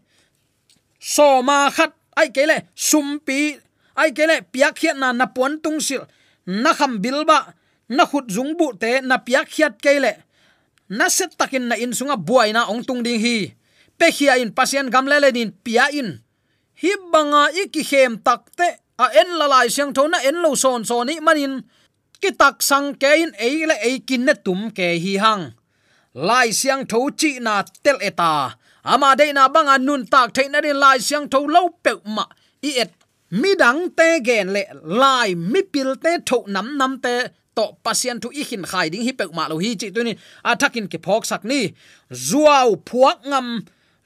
so 0.99 1.41
ma 1.41 1.69
khat 1.71 1.95
ai 2.19 2.27
kele 2.35 2.57
sumpi 2.75 3.55
ai 3.95 4.11
kele 4.11 4.43
piak 4.51 4.75
khiat 4.75 4.97
na 4.99 5.13
na 5.13 5.25
pon 5.25 5.55
tung 5.63 5.79
sil. 5.87 6.03
Na 6.45 6.73
kham 6.73 6.99
bilba 6.99 7.55
na 7.95 8.03
khut 8.05 8.27
zung 8.35 8.51
bu 8.59 8.75
te 8.75 8.99
na 9.01 9.23
piak 9.23 9.47
hiat 9.55 9.79
ke 9.79 10.03
le. 10.03 10.13
Na 10.89 11.07
set 11.07 11.31
takin 11.39 11.71
na 11.71 11.75
in 11.79 11.95
sunga 11.95 12.17
buaina 12.19 12.67
ong 12.67 12.83
tung 12.83 12.99
ding 13.03 13.23
hi. 13.23 13.55
Pe 13.97 14.11
khia 14.11 14.35
in 14.43 14.51
pasien 14.51 14.91
gam 14.91 15.07
le 15.07 15.17
le 15.23 15.31
din 15.31 15.51
pia 15.63 15.87
in. 15.95 16.19
Hi 16.81 16.91
banga 17.11 17.43
iki 17.63 17.83
khem 17.87 18.19
takte 18.19 18.80
a 18.97 19.05
en 19.21 19.29
la 19.39 19.47
lai 19.47 19.67
siang 19.69 19.93
thona 19.93 20.17
en 20.27 20.41
lo 20.43 20.55
son 20.55 20.85
son 20.85 21.07
ni 21.07 21.19
manin. 21.19 21.63
Ki 22.21 22.31
tak 22.31 22.61
sang 22.61 22.93
ke 23.01 23.09
in 23.23 23.31
ei 23.39 23.65
le 23.65 23.75
ei 23.81 23.99
kin 23.99 24.25
ne 24.25 24.33
tum 24.45 24.71
ke 24.71 24.87
hi 25.03 25.17
hang. 25.17 25.53
Lai 26.13 26.51
siang 26.51 26.85
tho 26.85 27.09
chi 27.19 27.39
na 27.39 27.63
tel 27.83 27.97
eta 28.01 28.55
ama 28.83 29.15
de 29.15 29.33
na 29.33 29.47
banga 29.47 29.77
nun 29.77 30.05
tak 30.05 30.33
thein 30.35 30.51
na 30.51 30.61
din 30.61 30.77
lai 30.83 30.97
siang 30.99 31.29
tho 31.29 31.39
lo 31.45 31.69
pe 31.83 31.91
ma. 32.05 32.25
I 32.63 32.71
et, 32.83 32.91
mi 33.31 33.55
dang 33.55 33.89
te 33.97 34.19
gen 34.27 34.53
le, 34.53 34.63
lai 34.83 35.33
mi 35.35 35.61
pil 35.63 35.95
te 36.03 36.17
tho 36.29 36.43
nam 36.47 36.77
nam 36.77 36.99
te. 37.01 37.15
To 37.55 37.63
pasien 37.83 38.19
thu 38.21 38.29
i 38.31 38.43
hin 38.49 38.63
khai 38.63 38.87
ding 38.89 39.03
hi 39.03 39.11
pe 39.11 39.25
ma 39.33 39.47
lo 39.51 39.57
hi 39.63 39.75
chi 39.75 39.89
tu 39.95 40.03
ni. 40.03 40.13
Athakin 40.43 40.87
ke 40.91 40.97
phok 41.05 41.25
sak 41.25 41.43
ni. 41.43 41.73
Zuaw 42.27 42.69
phuak 42.87 43.25
ngam. 43.29 43.47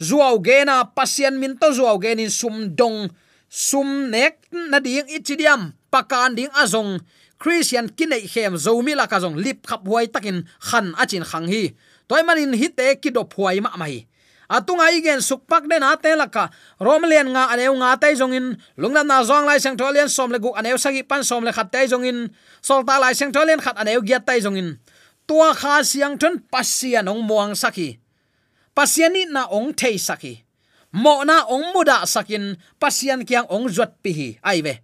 Zuaw 0.08 0.36
gena 0.48 0.78
pasien 0.98 1.38
min 1.42 1.54
to 1.62 1.68
zuaw 1.78 1.98
genin 2.04 2.32
sum 2.40 2.76
dong 2.80 3.10
sum 3.56 4.12
nek 4.12 4.44
na 4.52 4.84
ding 4.84 5.08
ichidiam 5.08 5.72
pakan 5.88 6.36
ding 6.36 6.52
azong, 6.60 7.00
christian 7.40 7.88
kinai 7.88 8.28
khem, 8.28 8.60
zomi 8.60 8.92
la 8.92 9.08
ka 9.08 9.24
zong 9.24 9.40
lip 9.40 9.64
khap 9.64 9.88
huai 9.88 10.12
takin, 10.12 10.44
khan 10.60 10.92
achin 11.00 11.24
khang 11.24 11.48
hi, 11.48 11.72
toy 12.12 12.20
manin 12.28 12.52
hi 12.52 12.68
te 12.68 13.00
ki 13.00 13.16
do 13.16 13.24
phuai 13.24 13.64
ma 13.64 13.72
mai. 13.80 14.04
Atunga 14.46 14.94
igen 14.94 15.26
sukpak 15.26 15.66
den 15.66 15.82
ate 15.82 16.14
laka 16.14 16.54
romlian 16.78 17.34
nga 17.34 17.50
aneu 17.50 17.74
nga 17.82 17.98
tai 17.98 18.14
jongin 18.14 18.54
lungna 18.78 19.02
na 19.02 19.26
zong 19.26 19.50
lai 19.50 19.58
sang 19.58 19.74
tholian 19.74 20.06
som 20.06 20.30
le 20.30 20.38
gu 20.38 20.54
aneu 20.54 20.78
sagi 20.78 21.02
pan 21.02 21.26
som 21.26 21.42
le 21.42 21.50
khat 21.50 21.74
tai 21.74 21.90
jongin 21.90 22.30
solta 22.62 23.02
lai 23.02 23.18
sang 23.18 23.34
tholian 23.34 23.58
khat 23.58 23.74
aneu 23.74 24.06
giat 24.06 24.22
tai 24.22 24.38
jongin 24.46 24.78
tua 25.26 25.50
kha 25.58 25.82
siang 25.82 26.22
thon 26.22 26.38
pasian 26.54 27.10
ong 27.10 27.26
muang 27.26 27.58
saki 27.58 27.98
pasiani 28.78 29.26
na 29.34 29.50
ong 29.50 29.74
thei 29.74 29.98
saki 29.98 30.45
mo 30.96 31.28
na 31.28 31.44
ong 31.52 31.76
muda 31.76 32.08
sakin 32.08 32.56
pasian 32.80 33.28
kyang 33.28 33.44
ong 33.52 33.68
zot 33.68 34.00
pi 34.00 34.12
hi 34.16 34.30
ai 34.48 34.64
ve? 34.64 34.80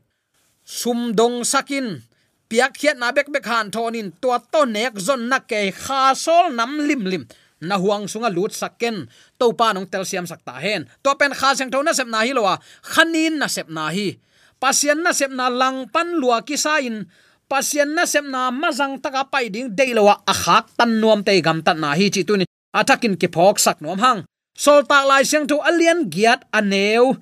Sum 0.67 1.15
dong 1.15 1.47
sakin, 1.47 2.03
piak 2.51 2.75
khiat 2.75 2.99
na 2.99 3.15
bek 3.15 3.31
bek 3.31 3.47
han 3.47 3.71
thonin, 3.71 4.11
tua 4.19 4.43
to 4.43 4.67
nek 4.67 4.99
zon 4.99 5.31
na 5.31 5.39
ke 5.39 5.71
kha 5.71 6.11
sol 6.11 6.51
nam 6.51 6.83
lim 6.83 7.07
lim. 7.07 7.23
Na 7.61 7.77
huang 7.77 8.09
sunga 8.09 8.27
lut 8.27 8.51
saken 8.51 9.05
to 9.37 9.53
pa 9.53 9.71
nong 9.71 9.87
tel 9.87 10.03
siam 10.03 10.27
sakta 10.27 10.59
hen. 10.59 10.89
To 11.05 11.15
pen 11.15 11.31
kha 11.31 11.55
seng 11.55 11.71
thona 11.71 11.95
sep 11.95 12.09
na 12.09 12.25
hi 12.25 12.35
lowa 12.35 12.59
khanin 12.81 13.39
na 13.39 13.47
sep 13.47 13.69
na 13.71 13.93
hi. 13.93 14.17
Pasian 14.59 14.99
na 15.05 15.13
sep 15.13 15.31
na 15.31 15.47
lang 15.47 15.87
pan 15.93 16.17
lua 16.17 16.41
ki 16.41 16.57
sa 16.57 16.81
in 16.81 17.05
pasian 17.45 17.93
na 17.93 18.03
sep 18.09 18.25
na 18.25 18.49
mazang 18.49 18.97
taka 18.97 19.29
pai 19.29 19.53
ding 19.53 19.71
deilowa 19.77 20.25
a 20.25 20.33
khak 20.33 20.73
tan 20.73 20.97
nuam 20.99 21.21
te 21.21 21.37
gam 21.39 21.61
tan 21.61 21.77
na 21.79 21.93
hi 21.93 22.09
chi 22.09 22.25
tu 22.25 22.33
ni 22.37 22.45
athakin 22.73 23.13
ke 23.15 23.29
phok 23.29 23.61
sak 23.61 23.77
nuam 23.79 24.01
hang 24.01 24.25
sol 24.55 24.83
ta 24.89 25.03
lai 25.05 25.23
siang 25.23 25.47
tu 25.47 25.57
alian 25.59 26.09
giat 26.09 26.43
aneu. 26.53 27.15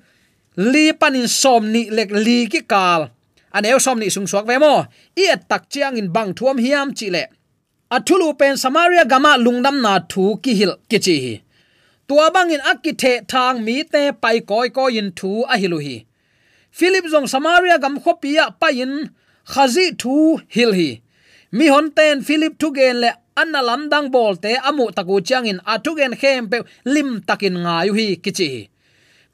Li 0.56 0.92
panin 0.92 1.28
som 1.28 1.72
ni 1.72 1.90
lek 1.90 2.10
li 2.10 2.46
ki 2.52 2.60
kal. 2.72 3.10
Aneu 3.56 3.78
som 3.80 3.98
ni 3.98 4.10
sung 4.10 4.26
suak 4.30 4.46
ve 4.46 4.58
mo 4.58 4.86
i 5.16 5.24
tak 5.48 5.68
chiang 5.72 5.96
in 5.96 6.12
bang 6.14 6.34
thuam 6.34 6.58
hiam 6.58 6.94
chi 6.98 7.08
le. 7.10 7.24
Athulu 7.90 8.38
pen 8.38 8.56
samaria 8.56 9.04
gama 9.04 9.32
lungnam 9.44 9.80
na 9.82 9.98
thu 10.10 10.24
ki 10.42 10.52
hil 10.58 10.72
ki 10.90 10.98
chi 10.98 11.16
hi. 11.24 11.34
Tua 12.06 12.30
bangin 12.34 12.62
akithe 12.70 13.12
thang 13.30 13.64
mi 13.64 13.76
te 13.92 14.02
pai 14.22 14.38
koi 14.40 14.68
ko 14.76 14.84
in 15.00 15.10
thu 15.18 15.30
a 15.52 15.54
hilu 15.62 15.78
hi. 15.86 15.96
Philip 16.78 17.04
zong 17.12 17.28
samaria 17.34 17.78
gam 17.82 17.98
khopia 18.02 18.44
pain 18.60 18.92
khazi 19.52 19.86
thu 20.00 20.14
hil 20.54 20.72
hi. 20.78 20.90
Mi 21.52 21.66
hon 21.66 21.90
ten 21.96 22.22
philip 22.26 22.58
thu 22.60 22.68
gen 22.74 22.96
le 23.02 23.10
anna 23.36 23.60
lam 23.62 23.88
dang 23.92 24.08
bol 24.10 24.34
te 24.36 24.56
amu 24.68 24.90
taku 24.96 25.20
changin 25.20 25.60
atugen 25.64 26.14
khem 26.20 26.50
pe 26.50 26.58
lim 26.84 27.20
takin 27.22 27.56
nga 27.62 27.86
yu 27.86 27.92
hi 27.94 28.16
kichi. 28.24 28.68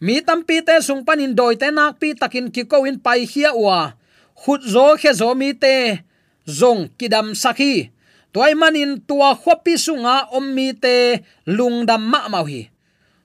Mi 0.01 0.21
tampi 0.21 0.61
te 0.67 0.81
sung 0.87 1.05
panin 1.07 1.33
doi 1.39 1.57
te 1.57 1.71
nak 1.71 1.97
pi 2.01 2.13
takin 2.13 2.51
ki 2.55 2.63
ko 2.71 2.85
in 2.85 2.99
pai 3.01 3.25
hia 3.25 3.51
wa 3.55 3.97
khut 4.41 4.61
zo 4.65 4.97
khe 5.01 5.13
zo 5.21 5.33
mi 5.41 5.51
te 5.55 6.05
zong 6.45 6.93
kidam 6.99 7.33
sakhi. 7.33 7.91
Toy 8.33 8.53
manin 8.53 9.01
tua 9.09 9.33
khopi 9.33 9.75
sunga 9.81 10.29
om 10.37 10.45
mi 10.57 10.77
te 10.77 11.25
lungdam 11.49 12.03
ma 12.13 12.29
mau 12.29 12.45
hi 12.45 12.69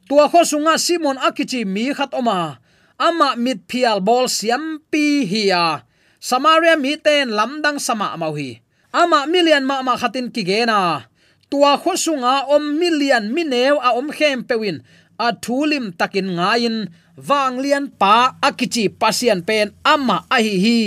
tua 0.07 0.31
kho 0.31 0.41
sunga 0.51 0.79
simon 0.79 1.17
akichi 1.19 1.65
mi 1.65 1.91
khat 1.97 2.13
oma. 2.13 2.61
Ama 3.01 3.33
mit 3.33 3.65
phial 3.65 3.97
bol 3.97 4.29
siam 4.29 4.77
pi 4.93 5.25
hiya 5.25 5.81
samaria 6.21 6.77
mi 6.77 6.93
ten 7.01 7.33
lamdang 7.33 7.81
sama 7.81 8.13
mau 8.13 8.37
hi 8.37 8.60
ama 8.93 9.27
million 9.27 9.63
ma 9.63 9.81
ma 9.81 9.97
khatin 9.97 10.31
ki 10.31 10.43
ge 10.43 10.65
na. 10.65 11.07
Tua 11.49 11.77
kho 11.81 11.93
sunga 11.95 12.47
om 12.47 12.79
million 12.79 13.31
mineu 13.35 13.75
a 13.79 13.95
om 13.99 14.11
khem 14.11 14.43
pewin. 14.43 14.83
A 15.19 15.33
thulim 15.43 15.91
takin 15.99 16.35
ngain. 16.37 16.87
Wang 17.27 17.59
lian 17.63 17.91
pa 17.99 18.35
akichi 18.41 18.89
pasian 18.89 19.41
pen 19.47 19.71
ama 19.83 20.25
a 20.31 20.37
hi 20.41 20.55
hi 20.63 20.79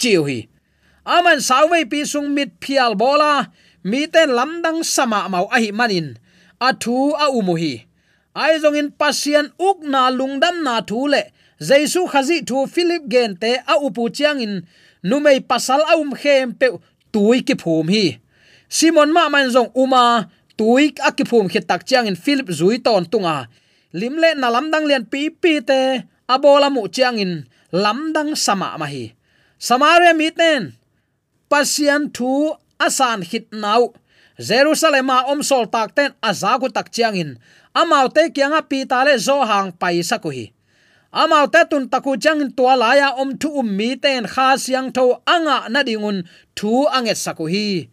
chiu 0.00 0.26
hi. 0.28 0.48
Aman 1.06 1.40
sawei 1.40 1.84
pi 1.90 2.04
sung 2.04 2.34
mit 2.34 2.50
phial 2.60 2.94
bola. 2.94 3.50
Mi 3.84 4.06
ten 4.06 4.30
lamdang 4.34 4.84
sama 4.84 5.28
mau 5.32 5.46
a 5.48 5.58
hi 5.62 5.70
manin. 5.70 6.18
A 6.60 6.74
thu 6.74 7.14
a 7.14 7.30
umuhi 7.30 7.88
ai 8.38 8.54
zong 8.62 8.78
in 8.78 8.90
pasian 8.94 9.50
uk 9.58 9.82
na 9.82 10.10
lungdam 10.10 10.62
na 10.62 10.74
thu 10.88 11.10
le. 11.12 11.22
Jaisu 11.58 12.06
khazi 12.06 12.46
thu 12.48 12.66
philip 12.66 13.02
gen 13.12 13.34
te 13.42 13.58
a 13.72 13.74
upu 13.86 14.10
chiang 14.16 14.40
in. 14.46 14.54
Numei 15.02 15.40
pasal 15.50 15.82
aum 15.92 16.10
khem 16.20 16.54
pe 16.58 16.66
tui 17.12 17.42
ki 17.46 17.54
phum 17.62 17.86
hi 17.94 18.18
simon 18.68 19.10
ma 19.16 19.28
man 19.32 19.48
zong 19.54 19.70
uma 19.74 20.28
tui 20.58 20.92
a 21.08 21.10
ki 21.16 21.24
phum 21.30 21.46
khit 21.52 21.64
tak 21.70 21.82
chiang 21.88 22.06
in 22.10 22.16
philip 22.16 22.48
zui 22.52 22.76
ton 22.84 23.04
tunga. 23.12 23.48
Limle 23.94 24.36
na 24.36 24.52
lamdang 24.52 24.84
lian 24.84 25.04
pi 25.08 25.30
pi 25.32 25.64
te, 25.64 26.04
abola 26.28 26.68
mu 26.68 26.84
chiang 26.92 27.16
in 27.16 27.32
lamdang 27.72 28.36
sama 28.36 28.76
ma 28.80 28.86
hi 28.92 29.16
samaria 29.58 30.12
mi 30.14 30.28
ten 30.30 30.76
pasian 31.50 32.12
thu 32.12 32.52
asan 32.78 33.22
hit 33.22 33.48
nau. 33.52 33.94
Jerusalem 34.38 35.10
Ma 35.10 35.26
om 35.26 35.42
sol 35.42 35.66
tak 35.66 35.98
ten 35.98 36.14
azaku 36.22 36.70
tak 36.70 36.94
chiang 36.94 37.18
in. 37.18 37.30
Amau 37.74 38.06
te 38.06 38.30
kyanga 38.30 38.62
pi 38.62 38.86
ta 38.86 39.02
le 39.02 39.18
zo 39.18 39.42
hang 39.42 39.74
pai 39.74 39.98
sa 40.06 40.22
ko 40.22 40.30
hi 40.30 40.54
amau 41.12 41.46
te 41.48 41.64
tun 41.70 41.88
taku 41.88 42.16
chang 42.16 42.40
in 42.40 42.52
tua 42.52 42.76
laya 42.76 43.08
om 43.16 43.38
thu 43.38 43.48
um 43.60 43.76
mi 43.76 43.96
ten 43.96 44.26
kha 44.26 44.56
siang 44.56 44.92
tho 44.92 45.22
anga 45.26 45.68
na 45.68 45.82
dingun 45.82 46.24
thu 46.54 46.86
ange 46.96 47.14
saku 47.14 47.46
hi. 47.46 47.88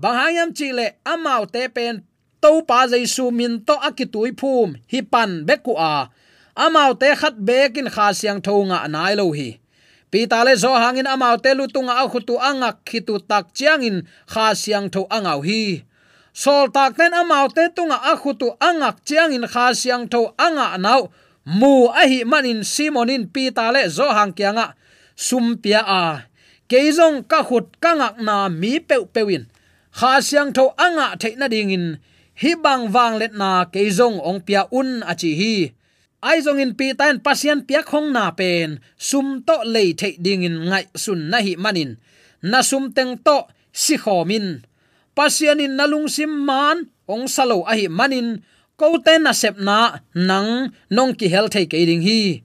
Banghayam 0.00 0.50
chile 0.56 0.96
amau 1.04 1.44
te 1.46 1.68
pen 1.68 2.02
to 2.40 2.62
pa 2.68 2.86
jaisu 2.86 3.30
min 3.30 3.60
to 3.66 3.74
akitui 3.88 4.32
phum 4.40 4.76
hi 4.92 5.00
pan 5.02 5.44
beku 5.46 5.74
a. 5.76 6.08
Amau 6.56 6.94
te 7.00 7.14
khat 7.20 7.36
bekin 7.46 7.88
kha 7.94 8.12
siang 8.12 8.40
tho 8.40 8.64
nga 8.64 8.88
nai 8.88 9.14
lo 9.14 9.32
hi. 9.32 9.60
Pi 10.10 10.26
ta 10.30 10.42
le 10.46 10.56
zo 10.56 10.72
hangin 10.82 11.06
amau 11.14 11.36
te 11.44 11.50
lutunga 11.58 11.94
a 12.02 12.04
khutu 12.12 12.34
anga 12.40 12.70
khitu 12.88 13.14
tak 13.28 13.44
chiangin 13.56 14.06
kha 14.32 14.54
siang 14.54 14.86
tho 14.94 15.02
angau 15.16 15.40
hi. 15.48 15.84
Sol 16.32 16.66
tak 16.74 16.96
ten 16.96 17.12
amau 17.12 17.46
te 17.56 17.68
tunga 17.76 17.98
a 18.10 18.16
khutu 18.16 18.56
angak 18.58 18.96
chiangin 19.06 19.46
kha 19.52 19.74
siang 19.80 20.08
tho 20.12 20.34
anga 20.46 20.78
nau 20.78 21.02
mu 21.44 21.92
a 21.92 22.08
hi 22.08 22.24
manin 22.24 22.64
simonin 22.64 23.28
pi 23.32 23.52
ta 23.56 23.70
le 23.74 23.88
zo 23.88 24.08
hang 24.16 24.32
kianga 24.32 24.74
sumpia 25.16 25.80
a. 25.84 26.28
Keizong 26.64 27.28
ka 27.28 27.44
khut 27.44 27.76
kangak 27.82 28.16
na 28.26 28.48
mi 28.48 28.80
pe 28.80 28.96
pewin. 29.14 29.44
Kha 29.92 30.18
siang 30.24 30.50
tho 30.56 30.72
anga 30.80 31.16
theina 31.20 31.46
dingin. 31.52 32.00
Hi 32.40 32.52
bang 32.56 32.90
wang 32.90 33.14
let 33.20 33.36
na 33.36 33.68
keizong 33.68 34.18
ong 34.18 34.40
pia 34.46 34.66
un 34.72 35.04
achi 35.04 35.32
hi. 35.40 35.54
Ai 36.24 36.40
zong 36.40 36.58
in 36.64 36.72
pi 36.72 36.96
tan 36.96 37.20
pasian 37.20 37.68
pia 37.68 37.84
khong 37.84 38.08
na 38.16 38.32
pen. 38.32 38.80
Sum 38.96 39.44
to 39.46 39.56
lei 39.68 39.92
the 39.92 40.16
ding 40.24 40.42
in 40.42 40.56
ngai 40.72 40.88
sun 40.96 41.30
na 41.30 41.38
hi 41.44 41.52
manin. 41.60 42.00
Na 42.42 42.64
sum 42.64 42.90
teng 42.96 43.20
to 43.20 43.46
si 43.72 43.94
khomin 44.00 44.64
pasian 45.14 45.62
in 45.62 45.78
nalung 45.78 46.10
sim 46.10 46.28
man, 46.28 46.90
ong 47.06 47.30
salo 47.30 47.62
a 47.64 47.78
hi 47.78 47.86
manin 47.86 48.42
ko 48.78 48.98
ten 48.98 49.22
na 49.22 49.32
sep 49.32 49.54
na 49.58 50.02
nang 50.14 50.74
nong 50.90 51.12
ki 51.18 51.26
hel 51.32 51.46
thei 51.52 51.66
ke 51.70 51.78
ding 51.88 52.02
hi. 52.02 52.42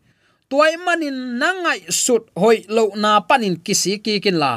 Tuai 0.49 0.73
manin 0.85 1.37
nangai 1.41 1.89
sut 2.03 2.23
hoi 2.41 2.57
lo 2.75 2.83
na 3.03 3.11
panin 3.27 3.55
kisi 3.65 3.93
ki 4.05 4.13
kin 4.23 4.37
la. 4.43 4.53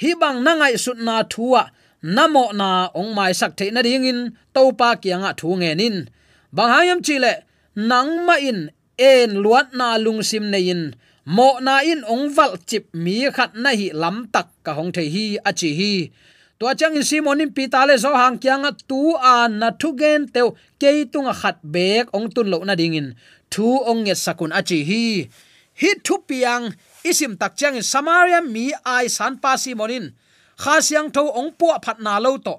Hi 0.00 0.10
bang 0.20 0.38
nangai 0.46 0.74
sut 0.84 0.98
na 1.06 1.22
thua 1.32 1.62
namo 2.02 2.44
na 2.60 2.68
ong 2.98 3.10
mai 3.16 3.32
sak 3.40 3.52
thei 3.58 3.70
na 3.70 3.80
ding 3.86 4.06
in 4.10 4.20
to 4.54 4.62
pa 4.78 4.88
kianga 5.02 5.30
thu 5.38 5.48
nge 5.60 5.70
nin 5.80 5.96
bang 6.56 6.70
hayam 6.74 7.00
chile 7.06 7.32
nang 7.74 8.10
ma 8.26 8.34
in 8.50 8.60
en 9.10 9.30
luat 9.42 9.66
na 9.78 9.86
lung 10.04 10.22
sim 10.28 10.44
nei 10.52 10.70
in 10.72 10.82
mo 11.36 11.48
na 11.66 11.74
in 11.92 12.00
ong 12.12 12.26
val 12.36 12.54
chip 12.68 12.84
mi 12.94 13.16
khat 13.36 13.50
na 13.62 13.70
hi 13.78 13.88
lam 14.02 14.16
tak 14.34 14.48
ka 14.64 14.72
hong 14.78 14.92
thei 14.96 15.08
hi 15.14 15.26
a 15.48 15.50
chi 15.58 15.70
hi 15.80 15.92
to 16.58 16.72
chang 16.74 16.96
in 16.96 17.04
simonin 17.04 17.52
pita 17.52 17.84
le 17.84 17.94
zo 18.00 18.16
hang 18.16 18.38
kyang 18.38 18.64
tu 18.88 19.12
an 19.16 19.60
na 19.60 19.68
thu 19.80 19.92
gen 20.00 20.24
teu 20.34 20.56
ke 20.80 21.04
tunga 21.12 21.34
khat 21.40 21.60
bek 21.62 22.08
ong 22.16 22.28
tun 22.34 22.48
lo 22.48 22.58
na 22.64 22.74
ding 22.74 22.96
in. 22.96 23.08
Thu 23.52 23.84
ong 23.84 24.04
nge 24.04 24.14
sakun 24.24 24.52
achi 24.58 24.80
hi. 24.88 25.04
Hi 25.80 25.90
thu 26.04 26.24
piang 26.28 26.72
isim 27.04 27.36
tak 27.40 27.52
chang 27.60 27.76
in 27.76 27.84
samaria 27.92 28.40
mi 28.40 28.72
ai 28.84 29.06
san 29.16 29.36
pa 29.42 29.60
simonin. 29.62 30.16
Kha 30.56 30.80
siang 30.80 31.12
tho 31.12 31.28
ong 31.40 31.52
pu 31.58 31.66
phat 31.84 31.98
na 32.00 32.16
lo 32.24 32.32
to. 32.40 32.56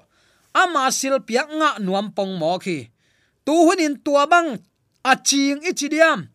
Ama 0.54 0.90
sil 0.94 1.18
piak 1.28 1.48
nga 1.58 1.70
nuam 1.82 2.14
pong 2.16 2.38
mo 2.38 2.54
khi. 2.62 2.78
Tu 3.44 3.54
hunin 3.66 3.98
tua 4.04 4.30
bang 4.30 4.62
aching 5.02 5.60
ichidiam 5.66 6.30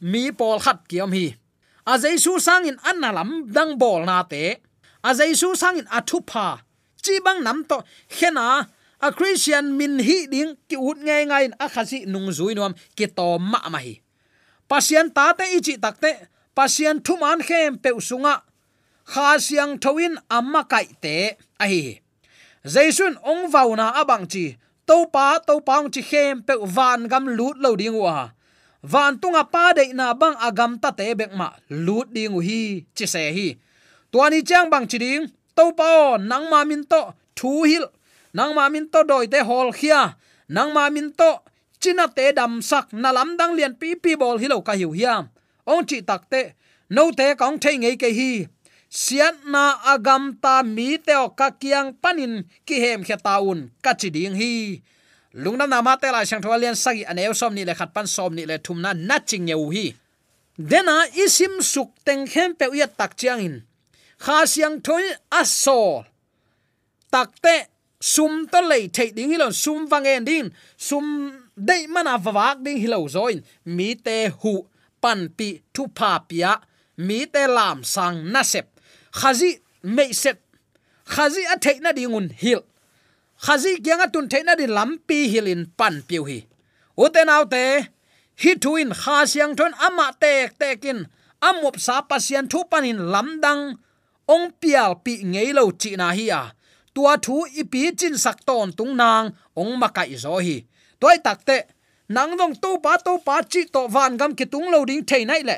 mi 0.00 0.22
pol 0.38 0.58
khat 0.58 0.78
kiam 0.90 1.14
hi. 1.14 1.26
A 1.86 1.94
jaisu 2.02 2.42
sangin 2.42 2.82
annalam 2.82 3.46
dang 3.54 3.78
bol 3.78 4.02
na 4.02 4.26
te. 4.26 4.58
A 5.06 5.10
jaisu 5.14 5.54
sangin 5.54 5.86
athu 5.86 6.18
pha 6.26 6.65
chi 7.06 7.14
bang 7.26 7.40
nam 7.46 7.58
to. 7.70 7.78
Khena 8.16 8.66
a 9.06 9.08
christian 9.12 9.76
min 9.78 9.98
hi 10.06 10.18
ding 10.32 10.56
ki 10.68 10.76
ut 10.88 10.98
ngai 11.06 11.22
ngai 11.30 11.44
a 11.64 11.66
khasi 11.74 11.98
nung 12.12 12.28
zui 12.38 12.54
nom 12.58 12.74
ki 12.96 13.06
to 13.18 13.38
ma 13.38 13.60
ma 13.72 13.78
hi. 13.78 13.94
Pasian 14.68 15.06
ta 15.16 15.32
te 15.38 15.44
ichi 15.56 15.74
takte 15.84 16.10
pasian 16.56 16.96
thu 17.04 17.14
man 17.22 17.40
khem 17.48 17.78
pe 17.82 17.90
usunga 17.98 18.34
kha 19.12 19.38
siang 19.46 19.78
thoin 19.82 20.14
amma 20.36 20.60
kai 20.72 20.86
te 21.04 21.14
a 21.62 21.66
hi 21.72 21.82
jaisun 22.66 23.14
ong 23.22 23.46
vauna 23.54 23.94
abang 23.94 24.26
chi, 24.26 24.58
to 24.86 25.06
pa, 25.14 25.38
to 25.38 25.62
paung 25.62 25.88
chi 25.94 26.02
khem 26.02 26.42
pe 26.42 26.54
van 26.76 27.06
gam 27.06 27.26
lut 27.38 27.56
lo 27.62 27.76
ding 27.78 27.94
wa 27.94 28.34
van 28.82 29.18
tunga 29.18 29.44
pa 29.46 29.72
de 29.72 29.92
na 29.94 30.14
bang 30.14 30.34
agam 30.46 30.72
ta 30.82 30.90
te 30.90 31.14
bek 31.14 31.32
ma 31.38 31.48
lut 31.70 32.10
ding 32.10 32.34
hi, 32.46 32.84
chi 32.96 33.06
se 33.06 33.22
hi. 33.36 33.48
Tuani 34.12 34.42
chang 34.48 34.70
bang 34.70 34.86
chi 34.90 34.98
ding 34.98 35.22
to 35.56 35.72
pa 35.78 36.16
nang 36.30 36.46
ma 36.52 36.64
min 36.64 36.84
to, 36.84 37.02
thu 37.38 37.64
hil. 37.64 37.86
Nang 38.36 38.54
ma 38.54 38.68
min 38.68 38.86
to 38.92 39.00
doi 39.10 39.26
te 39.32 39.40
hol 39.48 39.72
khia. 39.72 40.16
Nang 40.48 40.70
ma 40.76 40.90
min 40.90 41.08
to, 41.18 41.30
china 41.80 42.06
te 42.16 42.32
dam 42.32 42.62
sak. 42.62 42.92
Na 42.92 43.10
lam 43.16 43.36
dang 43.38 43.56
lian 43.56 43.74
pi 43.80 43.94
pi 44.02 44.12
bol 44.20 44.36
hilo 44.42 44.60
ka 44.60 44.72
hiu 44.72 44.90
hiam. 44.92 45.28
Ong 45.66 45.84
chi 45.88 45.98
tak 46.00 46.22
te, 46.30 46.42
no 46.90 47.10
te 47.18 47.34
kong 47.40 47.58
thei 47.58 47.76
ngei 47.80 47.96
ke 47.96 48.10
hi. 48.18 48.32
Siat 48.86 49.42
na 49.50 49.64
agam 49.92 50.38
ta 50.42 50.62
mi 50.62 50.96
teo 51.06 51.34
ka 51.34 51.50
kiang 51.60 51.90
panin 52.02 52.46
ki 52.66 52.76
hem 52.84 53.00
khe 53.02 53.16
taun 53.26 53.58
ka 53.82 53.92
chi 54.00 54.08
ding 54.14 54.36
hi. 54.40 54.80
Lungna 55.34 55.66
na 55.66 55.82
ma 55.82 55.96
te 56.00 56.08
la 56.14 56.24
sang 56.24 56.40
thwalian 56.40 56.76
sagi 56.78 57.04
aneu 57.04 57.34
som 57.34 57.52
ni 57.54 57.64
le 57.68 57.74
khat 57.74 57.90
pan 57.94 58.06
som 58.06 58.32
ni 58.34 58.46
le 58.46 58.56
thumna 58.64 58.94
na 58.94 59.18
ching 59.18 59.48
yeu 59.50 59.68
hi. 59.74 59.86
Dena 60.56 61.04
isim 61.12 61.60
suk 61.60 61.90
teng 62.06 62.24
khem 62.32 62.54
pe 62.54 62.66
uya 62.72 62.86
tak 62.86 63.16
chiang 63.18 63.40
in 63.40 63.56
kha 64.24 64.38
siang 64.52 64.76
thoi 64.86 65.04
aso 65.40 66.04
takte 67.12 67.54
sum 68.12 68.32
to 68.52 68.60
lei 68.70 68.84
thei 68.96 69.10
ding 69.16 69.30
hilon 69.32 69.52
sum 69.62 69.80
wangen 69.90 70.24
din 70.28 70.46
sum 70.76 71.06
dei 71.68 71.82
mana 71.94 72.14
vawak 72.24 72.56
ding 72.64 72.78
hilo 72.82 72.98
join 73.14 73.38
mi 73.76 73.88
te 74.06 74.16
hu 74.40 74.52
pan 75.02 75.20
pi 75.36 75.48
thu 75.74 75.82
pa 75.98 76.10
pia 76.28 76.52
mi 77.06 77.18
te 77.34 77.42
lam 77.56 77.78
sang 77.94 78.16
na 78.32 78.42
sep 78.52 78.66
khazi 79.18 79.50
me 79.96 80.04
set 80.22 80.38
khazi 81.14 81.42
a 81.52 81.56
thei 81.64 81.78
na 81.84 81.90
dingun 81.98 82.28
hil 82.42 82.62
khazi 83.44 83.72
kyang 83.84 84.04
atun 84.06 84.26
theina 84.32 84.52
pi 84.60 84.66
lampi 84.76 85.18
hilin 85.32 85.62
pan 85.78 85.94
piu 86.08 86.24
hi. 86.30 86.38
Uten 87.04 87.28
autte 87.36 87.64
hi 88.42 88.52
thuin 88.62 88.90
kha 89.00 89.16
siang 89.32 89.54
thon 89.58 89.72
ama 89.86 90.06
tek 90.22 90.58
tekin 90.60 90.98
amop 91.48 91.76
sa 91.86 91.96
pasian 92.08 92.46
thu 92.52 92.64
panin 92.70 92.98
lamdang 93.12 93.62
ong 94.34 94.50
pial 94.60 94.92
pi 95.04 95.22
ngei 95.32 95.50
lo 95.58 95.70
chi 95.80 95.90
na 95.96 96.10
hi 96.18 96.26
a. 96.40 96.42
Tua 96.94 97.16
thu 97.24 97.36
ipi 97.60 97.80
chin 97.98 98.16
sak 98.24 98.38
ton 98.48 98.72
tung 98.78 98.96
nang, 98.96 99.26
ong 99.60 99.72
makai 99.80 100.16
zo 100.24 100.38
hi. 100.46 100.56
Toy 101.00 101.16
takte 101.26 101.58
nang 102.08 102.36
dong 102.38 102.54
to 102.62 102.70
pa 102.84 102.96
to 103.06 103.12
pa 103.26 103.42
chi 103.52 103.62
to 103.74 103.88
van 103.94 104.16
gam 104.16 104.32
ki 104.38 104.44
tung 104.52 104.68
lo 104.72 104.84
ding 104.88 105.04
thei 105.08 105.24
nai 105.24 105.42
le. 105.48 105.56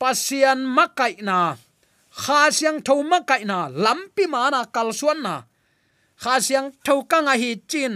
Pasian 0.00 0.58
makai 0.76 1.14
na. 1.28 1.56
Kha 2.22 2.50
siang 2.50 2.78
tho 2.86 2.94
makai 3.02 3.44
na 3.44 3.68
lampi 3.84 4.24
mana 4.26 4.60
kal 4.74 4.92
suan 4.92 5.22
na. 5.22 5.34
Kha 6.22 6.34
siang 6.46 6.68
tho 6.84 6.94
ka 7.10 7.18
nga 7.24 7.34
hi 7.42 7.50
chin 7.70 7.94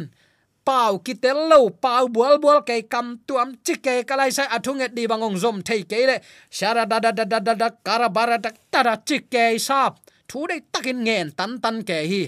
pau, 0.65 0.99
ki 1.05 1.15
tel 1.23 1.49
lo, 1.51 1.69
pau, 1.71 2.09
bual 2.09 2.41
bual 2.43 2.65
ke 2.65 2.81
kam 2.89 3.19
tuam 3.29 3.55
chi 3.65 3.75
ke 3.85 4.03
kalai 4.09 4.33
sai, 4.33 4.49
athung 4.49 4.81
et 4.81 4.95
di 4.97 5.07
bangong 5.07 5.37
zom, 5.37 5.63
thei 5.63 5.85
ke 5.85 6.07
le. 6.09 6.17
Shara 6.51 6.89
da 6.89 6.99
da 6.99 7.13
da 7.13 7.25
da 7.25 7.39
da 7.41 7.55
da, 7.55 7.69
kara 7.85 8.09
bara 8.09 8.39
tak 8.41 8.57
ta 8.73 8.83
da 8.83 8.97
chi 8.97 9.19
ke 9.29 9.59
sap 9.59 10.01
thu 10.29 10.47
dei 10.49 10.61
takin 10.73 11.05
ngen, 11.05 11.37
tan 11.37 11.61
tan 11.63 11.85
ke 11.85 11.99
hi. 12.11 12.25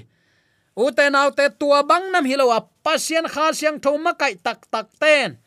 U 0.77 0.91
te 0.93 1.09
nau 1.11 1.31
te 1.33 1.49
tua 1.59 1.83
bang 1.83 2.13
nam 2.13 2.25
hilo 2.25 2.51
a 2.53 2.61
pasien 2.85 3.27
kha 3.35 3.53
siang 3.53 3.81
tho 3.81 3.97
ma 3.99 4.13
kai 4.13 4.35
tak 4.37 4.69
tak 4.71 4.93
ten. 5.01 5.39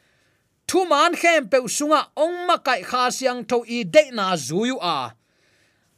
Thu 0.67 0.85
man 0.85 1.13
khem 1.15 1.47
pe 1.51 1.57
sunga, 1.77 2.01
ong 2.17 2.47
ma 2.47 2.57
kai 2.57 2.81
kha 2.81 3.09
siang 3.13 3.45
tho 3.45 3.61
i 3.77 3.83
de 3.83 4.03
na 4.11 4.35
zuyu 4.35 4.77
a. 4.81 5.13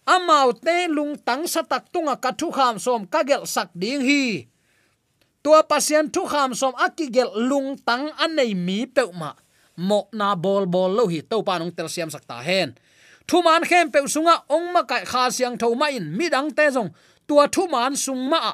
Amau 0.06 0.52
te 0.52 0.88
lung 0.88 1.16
tang 1.28 1.48
sa 1.48 1.62
tak 1.62 1.88
tunga 1.94 2.16
ka 2.24 2.32
thu 2.40 2.52
kham 2.52 2.80
som 2.80 3.08
ka 3.08 3.24
gel 3.24 3.46
sak 3.46 3.70
ding 3.74 4.02
hi 4.02 4.51
tua 5.44 5.64
pasien 5.64 6.06
thu 6.14 6.26
kham 6.32 6.54
som 6.54 6.74
akigel 6.86 7.30
lung 7.50 7.78
tang 7.88 8.10
anei 8.24 8.54
mi 8.56 8.86
pe 8.86 9.04
ma. 9.20 9.32
Mo 9.78 10.00
na 10.14 10.36
bol 10.36 10.66
bol 10.66 10.92
lo 10.98 11.08
hi 11.08 11.22
to 11.22 11.42
pa 11.48 11.58
nong 11.58 11.74
tel 11.78 11.90
siam 11.90 12.10
sakta 12.14 12.38
hen. 12.48 12.76
Thu 13.28 13.42
man 13.42 13.64
khem 13.70 13.92
pe 13.94 14.00
sunga 14.14 14.36
ong 14.56 14.68
ma 14.74 14.82
kai 14.84 15.04
kha 15.12 15.30
siang 15.32 15.58
tho 15.58 15.74
ma 15.76 15.88
in 15.98 16.06
mi 16.18 16.30
dang 16.30 16.50
te 16.58 16.66
jong 16.76 16.90
tua 17.28 17.48
thu 17.54 17.68
man 17.74 17.96
sung 17.96 18.30
ma 18.32 18.54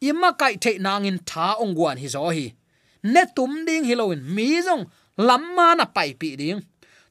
imma 0.00 0.30
kai 0.40 0.54
the 0.56 0.78
nang 0.78 1.04
in 1.10 1.18
tha 1.30 1.46
ong 1.62 1.74
guan 1.78 1.98
hi 2.02 2.08
zo 2.14 2.28
hi. 2.36 2.46
Ne 3.12 3.22
tum 3.36 3.52
ding 3.66 3.84
hiloin 3.84 4.20
mi 4.34 4.62
jong 4.66 4.84
lamma 5.18 5.68
na 5.78 5.84
pai 5.84 6.10
pi 6.20 6.36
ding. 6.40 6.60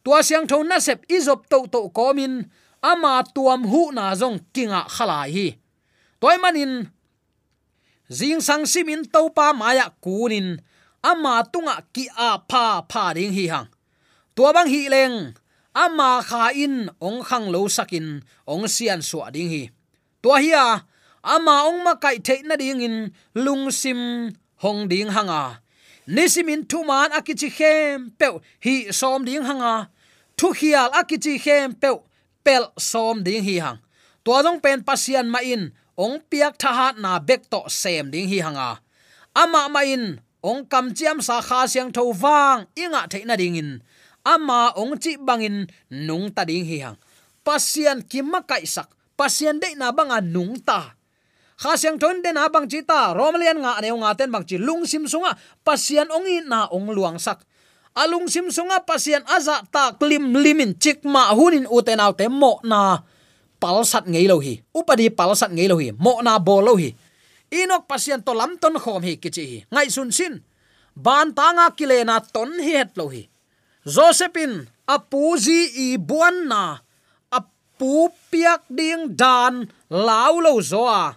Tua 0.04 0.20
siang 0.28 0.46
tho 0.48 0.58
na 0.64 0.78
sep 0.80 1.00
izop 1.08 1.48
to 1.52 1.60
to 1.74 1.80
komin 1.98 2.34
ama 2.82 3.24
tuam 3.36 3.62
hu 3.72 3.92
na 3.98 4.06
zong 4.16 4.38
kinga 4.54 4.82
khalai 4.96 5.30
hi. 5.36 5.48
Toy 6.20 6.36
manin 6.44 6.74
zing 8.10 8.42
sang 8.42 8.66
simin 8.66 9.06
topa 9.08 9.54
maya 9.54 9.92
kunin. 10.04 10.60
Ama 11.04 11.44
tunga 11.52 11.84
ki 11.94 12.08
a 12.18 12.40
pha 12.50 12.84
pha 12.88 13.14
ding 13.14 13.34
hi 13.36 13.46
hang. 13.52 13.68
Tua 14.36 14.54
bang 14.56 14.70
hi 14.72 14.88
leng. 14.88 15.36
Ama 15.76 16.22
kha 16.24 16.54
in 16.56 16.90
ong 17.02 17.24
khang 17.28 17.52
lo 17.52 17.68
sakin, 17.68 18.22
ong 18.48 18.68
sian 18.68 19.02
suwa 19.02 19.28
ding 19.34 19.50
hi. 19.50 19.64
Tua 20.22 20.38
hi 20.40 20.52
a 20.56 20.86
ama 21.24 21.68
ong 21.68 21.84
ma 21.84 21.96
kai 21.96 22.18
the 22.20 22.36
na 22.44 22.56
ding 22.56 22.82
in, 22.82 23.12
lung 23.36 23.72
sim 23.72 24.32
hong 24.64 24.88
ding 24.88 25.10
hanga 25.16 25.64
nisimin 26.08 26.68
thu 26.68 26.84
man 26.84 27.12
akichi 27.12 27.50
khem 27.50 28.12
pe 28.20 28.28
hi 28.66 28.92
som 28.92 29.24
ding 29.26 29.44
hanga 29.44 29.90
thu 30.38 30.54
khial 30.54 30.92
akichi 30.92 31.40
khem 31.40 31.74
pe 31.82 31.90
pel 32.44 32.64
som 32.78 33.24
ding 33.24 33.44
hi 33.44 33.60
hang. 33.60 33.80
Tua 34.24 34.44
dong 34.44 34.60
pen 34.64 34.84
pasian 34.84 35.28
ma 35.28 35.40
in 35.44 35.72
ong 35.98 36.22
piak 36.30 36.58
tha 36.58 36.72
hat 36.74 36.96
na 36.98 37.22
bek 37.22 37.50
to 37.50 37.62
sem 37.70 38.10
ding 38.10 38.30
hi 38.30 38.42
hanga. 38.42 38.82
Ama 39.34 39.70
ma 39.70 39.82
in, 39.86 40.22
ong 40.42 40.66
kam 40.66 40.94
chiam 40.94 41.22
sa 41.22 41.42
kha 41.42 41.66
siang 41.70 41.94
tho 41.94 42.14
wang 42.14 42.66
inga 42.74 43.06
theina 43.10 43.38
ding 43.38 43.58
in. 43.58 43.82
Ama 44.26 44.74
ong 44.78 44.98
chi 44.98 45.18
bangin 45.18 45.68
nung 45.90 46.34
ta 46.34 46.46
ding 46.46 46.66
hi 46.66 46.78
hang. 46.82 46.98
Pasian 47.44 48.02
kimma 48.08 48.42
kai 48.48 48.66
sak 48.66 48.90
pasian 49.18 49.60
de 49.62 49.76
na 49.78 49.92
banga 49.94 50.22
nung 50.22 50.58
ta. 50.58 50.98
Kha 51.62 51.78
siang 51.78 52.02
thon 52.02 52.26
de 52.26 52.34
na 52.34 52.50
bang 52.50 52.66
chi 52.66 52.82
ta 52.82 53.14
romalian 53.14 53.62
nga 53.62 53.78
ne 53.82 53.94
nga 53.94 54.12
ten 54.18 54.32
bang 54.34 54.46
chi 54.46 54.58
lung 54.58 54.84
sim 54.90 55.06
sunga 55.06 55.38
pasian 55.62 56.10
ong 56.10 56.26
i 56.26 56.42
na 56.42 56.66
ong 56.74 56.90
luang 56.90 57.22
sak. 57.22 57.46
Alung 57.94 58.26
sim 58.26 58.50
sunga 58.50 58.82
pasian 58.82 59.22
aza 59.30 59.62
ta 59.70 59.94
klim 59.94 60.34
limin 60.34 60.74
chikma 60.82 61.30
hunin 61.38 61.70
uten 61.70 62.02
autte 62.02 62.26
mo 62.26 62.58
na 62.66 63.06
palsat 63.64 64.04
ngei 64.12 64.28
lo 64.28 64.44
hi. 64.44 64.60
Upadi 64.76 65.08
palsat 65.08 65.56
ngei 65.56 65.72
lo 65.72 65.80
hi. 65.80 65.96
Mo 65.96 66.20
na 66.20 66.36
bol 66.44 66.68
lo 66.68 66.76
hi. 66.76 66.92
Inok 67.48 67.88
pasian 67.88 68.20
to 68.20 68.36
lam 68.36 68.60
ton 68.60 68.76
khom 68.84 69.00
hi 69.08 69.16
kichi 69.16 69.44
hi. 69.48 69.60
Ngai 69.72 69.88
sun 69.88 70.12
sin. 70.12 70.44
Ban 71.00 71.32
tanga 71.32 71.72
kilena 71.72 72.20
ton 72.20 72.52
hi 72.60 72.76
het 72.76 72.92
lo 73.00 73.08
hi. 73.08 73.24
Josephine 73.88 74.68
apuji 74.96 75.60
i 75.86 75.88
buan 75.96 76.52
na 76.52 76.84
apu 77.32 78.12
piak 78.28 78.68
ding 78.68 79.16
dan 79.16 79.72
lau 79.88 80.44
lo 80.44 80.60
zoa. 80.60 81.16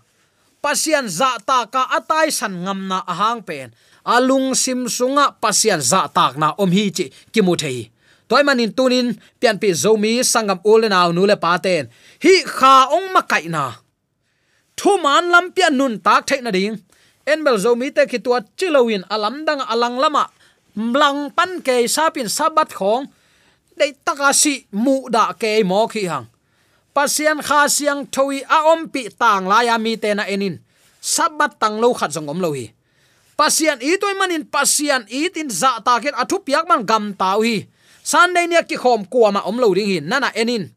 Pasian 0.62 1.10
za 1.10 1.38
ta 1.42 1.66
ka 1.66 1.82
atai 1.98 2.30
san 2.30 2.54
ngam 2.62 2.86
na 2.90 3.02
ahang 3.02 3.42
pen. 3.42 3.74
Alung 4.06 4.54
sim 4.54 4.86
sunga 4.86 5.34
pasian 5.42 5.82
za 5.82 6.06
tak 6.06 6.38
na 6.38 6.54
om 6.62 6.70
hi 6.70 6.94
chi 6.94 7.10
kimu 7.34 7.58
thei 7.58 7.95
toy 8.28 8.42
manin 8.46 8.72
tunin 8.76 9.08
pian 9.40 9.56
pi 9.62 9.68
zomi 9.82 10.12
sangam 10.32 10.60
ulena 10.72 11.00
nu 11.16 11.22
le 11.30 11.36
paten 11.44 11.84
hi 12.24 12.34
kha 12.56 12.74
ong 12.96 13.08
ma 13.14 13.22
kai 13.30 13.46
na. 13.54 13.64
Thu 14.76 14.90
man 15.04 15.24
lam 15.32 15.46
pian 15.56 15.74
nun 15.78 15.94
tak 16.04 16.26
thai 16.28 16.40
na 16.44 16.50
ding. 16.56 16.76
Enbel 17.32 17.56
zomi 17.64 17.88
te 17.96 18.02
ki 18.10 18.18
tua 18.24 18.38
chilowin 18.58 19.02
alam 19.14 19.44
dang 19.46 19.62
alang 19.72 19.96
lama. 20.02 20.24
Mlang 20.76 21.32
pan 21.36 21.50
ke 21.66 21.88
sapin 21.88 22.28
sabat 22.28 22.70
khong. 22.78 23.08
Dei 23.78 23.92
taka 24.06 24.30
si 24.32 24.54
mu 24.72 25.08
da 25.14 25.32
ke 25.40 25.64
mo 25.64 25.88
khi 25.88 26.04
hang. 26.12 26.26
Pasian 26.94 27.40
kha 27.44 27.68
siang 27.68 28.08
thoi 28.14 28.40
a 28.56 28.58
om 28.72 28.88
pi 28.92 29.02
tang 29.20 29.44
la 29.50 29.60
ya 29.68 29.76
mi 29.84 29.96
te 29.96 30.14
na 30.14 30.24
enin. 30.34 30.56
Sabat 31.00 31.52
tang 31.60 31.76
lo 31.82 31.92
khat 31.98 32.10
zong 32.14 32.28
om 32.32 32.40
lo 32.44 32.52
hi. 32.56 32.66
Pasian 33.36 33.78
i 33.84 34.00
toy 34.00 34.14
manin 34.16 34.44
pasian 34.48 35.04
i 35.12 35.28
tin 35.34 35.48
za 35.52 35.80
ta 35.84 36.00
ken 36.00 36.16
athu 36.16 36.36
piak 36.46 36.64
man 36.68 36.84
gam 36.88 37.12
tau 37.20 37.40
hi 37.44 37.68
sunday 38.10 38.46
nia 38.46 38.62
ki 38.62 38.76
khom 38.82 39.02
kuama 39.12 39.40
om 39.48 39.58
lo 39.58 39.74
ding 39.74 39.90
hin. 39.90 40.04
Nana 40.10 40.30
enin. 40.42 40.70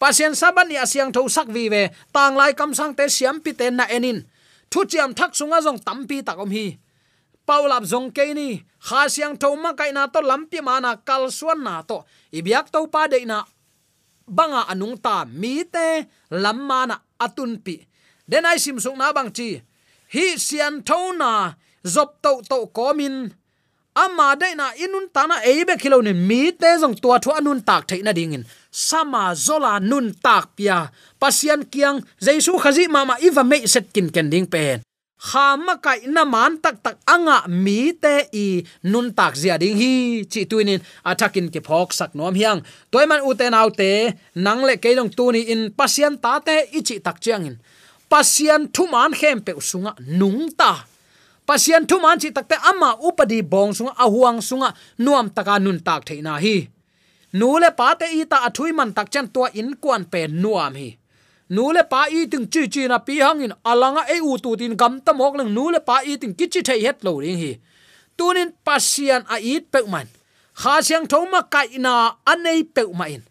Pasien 0.00 0.32
saban 0.32 0.68
ni 0.68 0.76
asyang 0.80 1.12
tho 1.12 1.28
sak 1.28 1.48
vi 1.54 1.68
ve. 1.68 1.82
Tang 2.14 2.34
lai 2.40 2.52
kam 2.56 2.72
sang 2.78 2.96
te 2.96 3.04
siam 3.16 3.36
pi 3.44 3.52
te 3.52 3.66
na 3.70 3.84
enin. 3.96 4.24
Thu 4.70 4.80
chiam 4.90 5.12
thak 5.18 5.36
sunga 5.38 5.58
jong 5.64 5.80
tampi 5.86 6.24
takom 6.24 6.50
hi. 6.56 6.66
Paulap 7.46 7.84
jong 7.84 8.08
ke 8.16 8.32
ni. 8.32 8.64
Kha 8.86 9.08
siang 9.12 9.36
tho 9.36 9.52
ma 9.62 9.76
kai 9.78 9.92
na 9.92 10.08
to 10.08 10.20
lampi 10.30 10.58
mana 10.64 10.96
kal 11.08 11.28
suan 11.38 11.60
na 11.66 11.82
to. 11.84 11.98
Ibyak 12.32 12.72
to 12.72 12.88
pa 12.88 13.02
de 13.12 13.20
na 13.28 13.44
banga 14.30 14.62
anung 14.72 14.96
ta 15.04 15.26
mi 15.26 15.64
te 15.74 16.06
lam 16.30 16.58
ma 16.68 16.80
na 16.88 16.96
atun 17.20 17.60
pi. 17.64 17.76
Den 18.30 18.48
ai 18.48 18.58
sim 18.62 18.78
sung 18.80 18.96
na 18.96 19.12
bang 19.12 19.30
chi. 19.36 19.60
Hi 20.14 20.26
sian 20.46 20.80
tho 20.88 21.12
na 21.20 21.52
zop 21.84 22.22
to 22.24 22.32
to 22.48 22.58
komin 22.76 23.34
ama 24.04 24.28
de 24.40 24.48
na 24.60 24.66
inun 24.84 25.06
ta 25.14 25.22
na 25.30 25.36
eibe 25.50 25.74
kilo 25.82 25.98
mi 26.28 26.42
te 26.60 26.70
jong 26.80 26.96
tua 27.02 27.16
thu 27.22 27.30
anun 27.38 27.60
tak 27.68 27.82
theina 27.88 28.12
dingin 28.18 28.44
sama 28.70 29.34
zola 29.34 29.82
nun 29.82 30.14
tak 30.14 30.54
pia. 30.54 30.88
Pasian 31.18 31.66
kiang 31.66 32.00
jaisu 32.22 32.56
khazi 32.62 32.86
mama 32.88 33.18
iwa 33.20 33.42
me 33.44 33.66
set 33.66 33.92
kin 33.92 34.08
ken 34.14 34.30
ding 34.30 34.46
pen. 34.46 34.80
Khama 35.20 35.76
kai 35.84 36.08
na 36.08 36.24
man 36.24 36.56
tak 36.64 36.80
tak 36.80 36.96
anga 37.04 37.44
mi 37.48 37.92
te 37.92 38.30
i 38.32 38.64
nun 38.82 39.12
tak 39.12 39.36
zia 39.36 39.58
ding 39.58 39.76
hi. 39.76 40.24
Chi 40.24 40.46
tuinin 40.48 40.80
atakin 41.04 41.52
ke 41.52 41.60
phok 41.60 41.92
sak 41.92 42.14
nom 42.14 42.34
hiang. 42.34 42.64
Toy 42.90 43.04
man 43.10 43.20
u 43.20 43.34
te 43.34 43.46
te, 43.76 43.90
nang 44.34 44.64
le 44.64 44.74
kelong 44.80 45.10
tu 45.12 45.32
ni 45.32 45.40
in 45.52 45.70
pasian 45.78 46.16
ta 46.16 46.40
te 46.40 46.56
ichi 46.72 46.96
tak 47.04 47.20
chiang 47.20 47.44
in. 47.44 47.56
Pasian 48.08 48.70
thuman 48.72 49.12
khem 49.12 49.38
pe 49.44 49.52
sunga 49.60 49.92
nung 50.18 50.48
ta 50.56 50.89
pasian 51.50 51.82
thu 51.90 51.96
man 51.98 52.18
chi 52.22 52.30
takte 52.30 52.56
ama 52.70 52.90
upadi 53.08 53.42
bong 53.42 53.74
sunga, 53.74 53.92
ahuang 54.04 54.38
sunga, 54.38 54.70
nuam 55.04 55.26
taka 55.36 55.58
nun 55.58 55.78
tak 55.86 56.06
theina 56.06 56.38
hi. 56.44 56.56
Nule 57.40 57.70
pa 57.78 57.88
te 57.98 58.06
i 58.20 58.22
ta 58.30 58.38
athui 58.46 58.70
man 58.78 58.90
tak 58.96 59.10
chan 59.12 59.26
tua 59.34 59.48
in 59.60 59.74
kwan 59.82 60.02
pe 60.12 60.20
nuam 60.42 60.74
hi. 60.80 60.88
Nule 61.56 61.82
pa 61.92 62.00
i 62.18 62.20
ting 62.30 62.46
chi 62.52 62.62
chi 62.74 62.86
na 62.86 62.98
pi 63.06 63.18
hangin 63.24 63.54
alanga 63.70 64.02
e 64.14 64.16
u 64.30 64.38
tu 64.44 64.54
tin 64.60 64.74
gam 64.80 64.94
ta 65.04 65.12
mok 65.12 65.34
nu 65.38 65.44
nule 65.56 65.80
pa 65.88 65.96
i 66.10 66.14
ting 66.22 66.34
kichi 66.38 66.60
thei 66.68 66.80
het 66.86 66.98
lo 67.06 67.18
ring 67.22 67.38
hi. 67.42 67.52
Tunin 68.16 68.50
pasian 68.66 69.22
a 69.34 69.36
it 69.54 69.64
pe 69.72 69.80
man 69.92 70.06
kha 70.60 70.74
siang 70.86 71.06
thoma 71.10 71.40
kai 71.54 71.68
na 71.84 71.92
anei 72.32 72.62
pe 72.74 72.82
ma 72.98 73.06
in. 73.14 73.22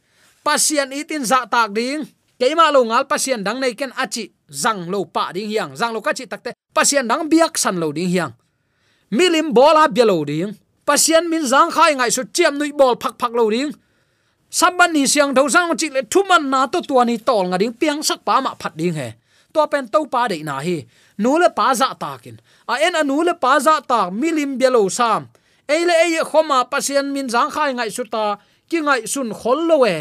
Pasian 0.44 0.92
itin 1.00 1.24
za 1.32 1.40
tak 1.54 1.72
ding. 1.78 2.04
Keima 2.40 2.66
lo 2.76 2.84
ngal 2.90 3.04
pasian 3.12 3.44
dang 3.48 3.60
nei 3.64 3.74
ken 3.80 3.92
achi 4.04 4.24
zang 4.64 4.82
lo 4.92 5.00
pa 5.16 5.32
ding 5.36 5.48
hiang. 5.52 5.72
Zang 5.80 5.92
lo 5.96 6.02
ka 6.02 6.12
chi 6.18 6.26
takte 6.28 6.59
pasian 6.80 7.04
dang 7.12 7.28
biak 7.28 7.60
san 7.60 7.76
lo 7.76 7.92
ding 7.92 8.08
hiang. 8.08 8.32
Milim 9.12 9.52
bola 9.52 9.92
bialo 9.92 10.24
ding. 10.24 10.56
Pasian 10.88 11.28
min 11.28 11.44
zang 11.44 11.68
khai 11.76 11.92
ngai 12.00 12.12
su 12.16 12.24
chiam 12.36 12.56
nui 12.56 12.72
bol 12.72 12.96
phak 12.96 13.20
phak 13.20 13.36
lo 13.36 13.52
ding. 13.52 13.76
Saban 14.48 14.96
ni 14.96 15.04
siang 15.04 15.36
tho 15.36 15.44
sang 15.52 15.76
chi 15.76 15.88
le 15.96 16.02
thuman 16.12 16.44
na 16.48 16.72
to 16.72 16.80
tua 16.90 17.04
ni 17.04 17.20
tol 17.28 17.46
nga 17.52 17.58
ding 17.60 17.76
piang 17.76 18.00
sak 18.00 18.24
pa 18.28 18.40
ma 18.40 18.56
phat 18.62 18.74
ding 18.80 18.96
he. 19.00 19.10
To 19.54 19.68
pen 19.72 19.92
to 19.94 20.00
pa 20.14 20.32
de 20.32 20.40
na 20.48 20.56
hi. 20.66 20.78
Nu 21.20 21.36
le 21.42 21.50
pa 21.58 21.76
za 21.80 21.92
takin 22.02 22.40
a 22.72 22.74
en 22.86 22.96
anu 23.02 23.18
le 23.28 23.34
pa 23.44 23.60
za 23.66 23.76
ta 23.90 24.02
milim 24.22 24.52
belo 24.60 24.88
sam. 24.98 25.28
Eile 25.68 25.96
ei 26.06 26.16
e 26.22 26.24
khoma 26.30 26.64
pasian 26.72 27.12
min 27.14 27.28
zang 27.34 27.52
khai 27.56 27.72
ngai 27.78 27.92
su 27.98 28.04
ta 28.14 28.24
ki 28.70 28.80
ngai 28.86 29.02
sun 29.14 29.30
khol 29.40 29.60
lo 29.70 29.78
we. 29.84 29.96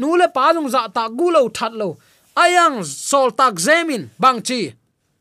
Nu 0.00 0.08
le 0.20 0.28
pa 0.36 0.54
dung 0.54 0.70
za 0.74 0.82
ta 0.96 1.04
gu 1.18 1.26
lo 1.34 1.42
that 1.56 1.72
lo. 1.80 1.88
Ayang 2.42 2.84
sol 2.84 3.28
tak 3.38 3.54
zemin 3.66 4.02
bang 4.22 4.40
chi 4.48 4.60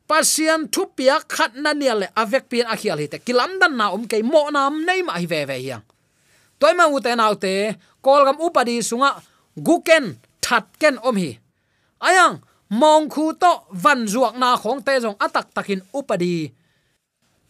pasian 0.09 0.69
thu 0.73 0.85
pia 0.97 1.19
khat 1.33 1.51
na 1.57 1.73
nia 1.73 1.93
le 2.01 2.07
avek 2.21 2.45
pian 2.49 2.67
akhial 2.73 2.97
hi 3.01 3.07
te 3.13 3.17
kilam 3.25 3.51
dan 3.61 3.73
na 3.79 3.85
um 3.95 4.03
ke 4.11 4.21
mo 4.21 4.49
nam 4.55 4.85
nei 4.87 5.01
ma 5.07 5.17
hi 5.21 5.25
ve 5.25 5.41
ve 5.49 5.57
hiang. 5.63 5.83
Toy 6.59 6.73
ma 6.77 6.85
u 6.87 6.97
te 7.05 7.11
nau 7.15 7.33
te, 7.43 7.53
kol 8.05 8.21
gam 8.27 8.37
upadi 8.45 8.79
sunga 8.89 9.09
guken 9.67 10.05
that 10.45 10.65
ken 10.79 10.95
om 11.03 11.15
hi. 11.17 11.31
Ayang, 12.07 12.35
mong 12.69 13.09
khu 13.13 13.33
to 13.41 13.51
van 13.83 14.05
zuak 14.07 14.35
na 14.41 14.55
khong 14.61 14.81
te 14.85 14.93
jong 15.03 15.17
atak 15.25 15.47
takin 15.55 15.81
upadi. 15.99 16.53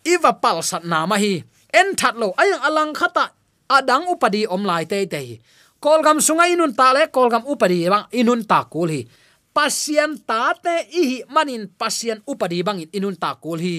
Iwa 0.05 0.31
pal 0.43 0.57
sat 0.69 0.83
na 0.91 1.05
ma 1.05 1.17
hi. 1.23 1.43
En 1.79 1.87
that 1.99 2.15
lo 2.15 2.31
ayang 2.41 2.63
alang 2.67 2.91
khata 2.95 3.25
adang 3.69 4.05
upadi 4.13 4.47
om 4.47 4.63
lai 4.63 4.85
te 4.85 5.05
te 5.05 5.21
kol 5.85 6.01
gam 6.01 6.17
sunga 6.17 6.49
inun 6.49 6.73
ta 6.73 6.97
le, 6.97 7.13
kol 7.13 7.29
gam 7.29 7.43
upadi 7.45 7.85
bang 7.93 8.05
inun 8.09 8.41
ta 8.49 8.65
kul 8.65 8.89
hi 8.89 9.01
pasien 9.55 10.19
ta 10.27 10.51
te 10.63 10.75
i 10.91 11.01
hi 11.09 11.17
manin 11.31 11.63
pasien 11.79 12.19
upadi 12.27 12.59
bangin 12.67 12.91
inun 12.91 13.15
ta 13.15 13.31
kul 13.39 13.59
hi. 13.65 13.77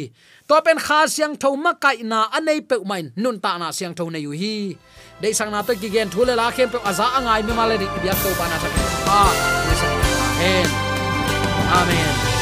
To 0.48 0.56
pen 0.64 0.80
kha 0.86 1.04
siang 1.14 1.36
tho 1.36 1.52
ma 1.64 1.72
kai 1.84 2.00
na 2.12 2.18
anei 2.36 2.60
pe 2.68 2.76
main 2.90 3.12
nun 3.22 3.36
ta 3.44 3.58
na 3.60 3.68
siang 3.76 3.94
tho 3.98 4.08
na 4.08 4.18
yu 4.18 4.32
hi. 4.42 4.56
Dei 5.20 5.32
sang 5.38 5.52
na 5.52 5.60
to 5.66 5.76
ki 5.80 5.88
gen 5.94 6.08
thule 6.08 6.32
la 6.40 6.48
khem 6.56 6.72
pe 6.72 6.78
aza 6.90 7.06
angai 7.18 7.42
me 7.46 7.52
male 7.58 7.76
ri 7.82 7.86
biak 8.02 8.18
to 8.24 8.30
pa 8.38 8.44
na 8.50 8.56
ah, 9.20 9.32
sa 9.80 9.88
a 9.92 10.16
amen. 10.36 10.68
Amen. 11.80 12.35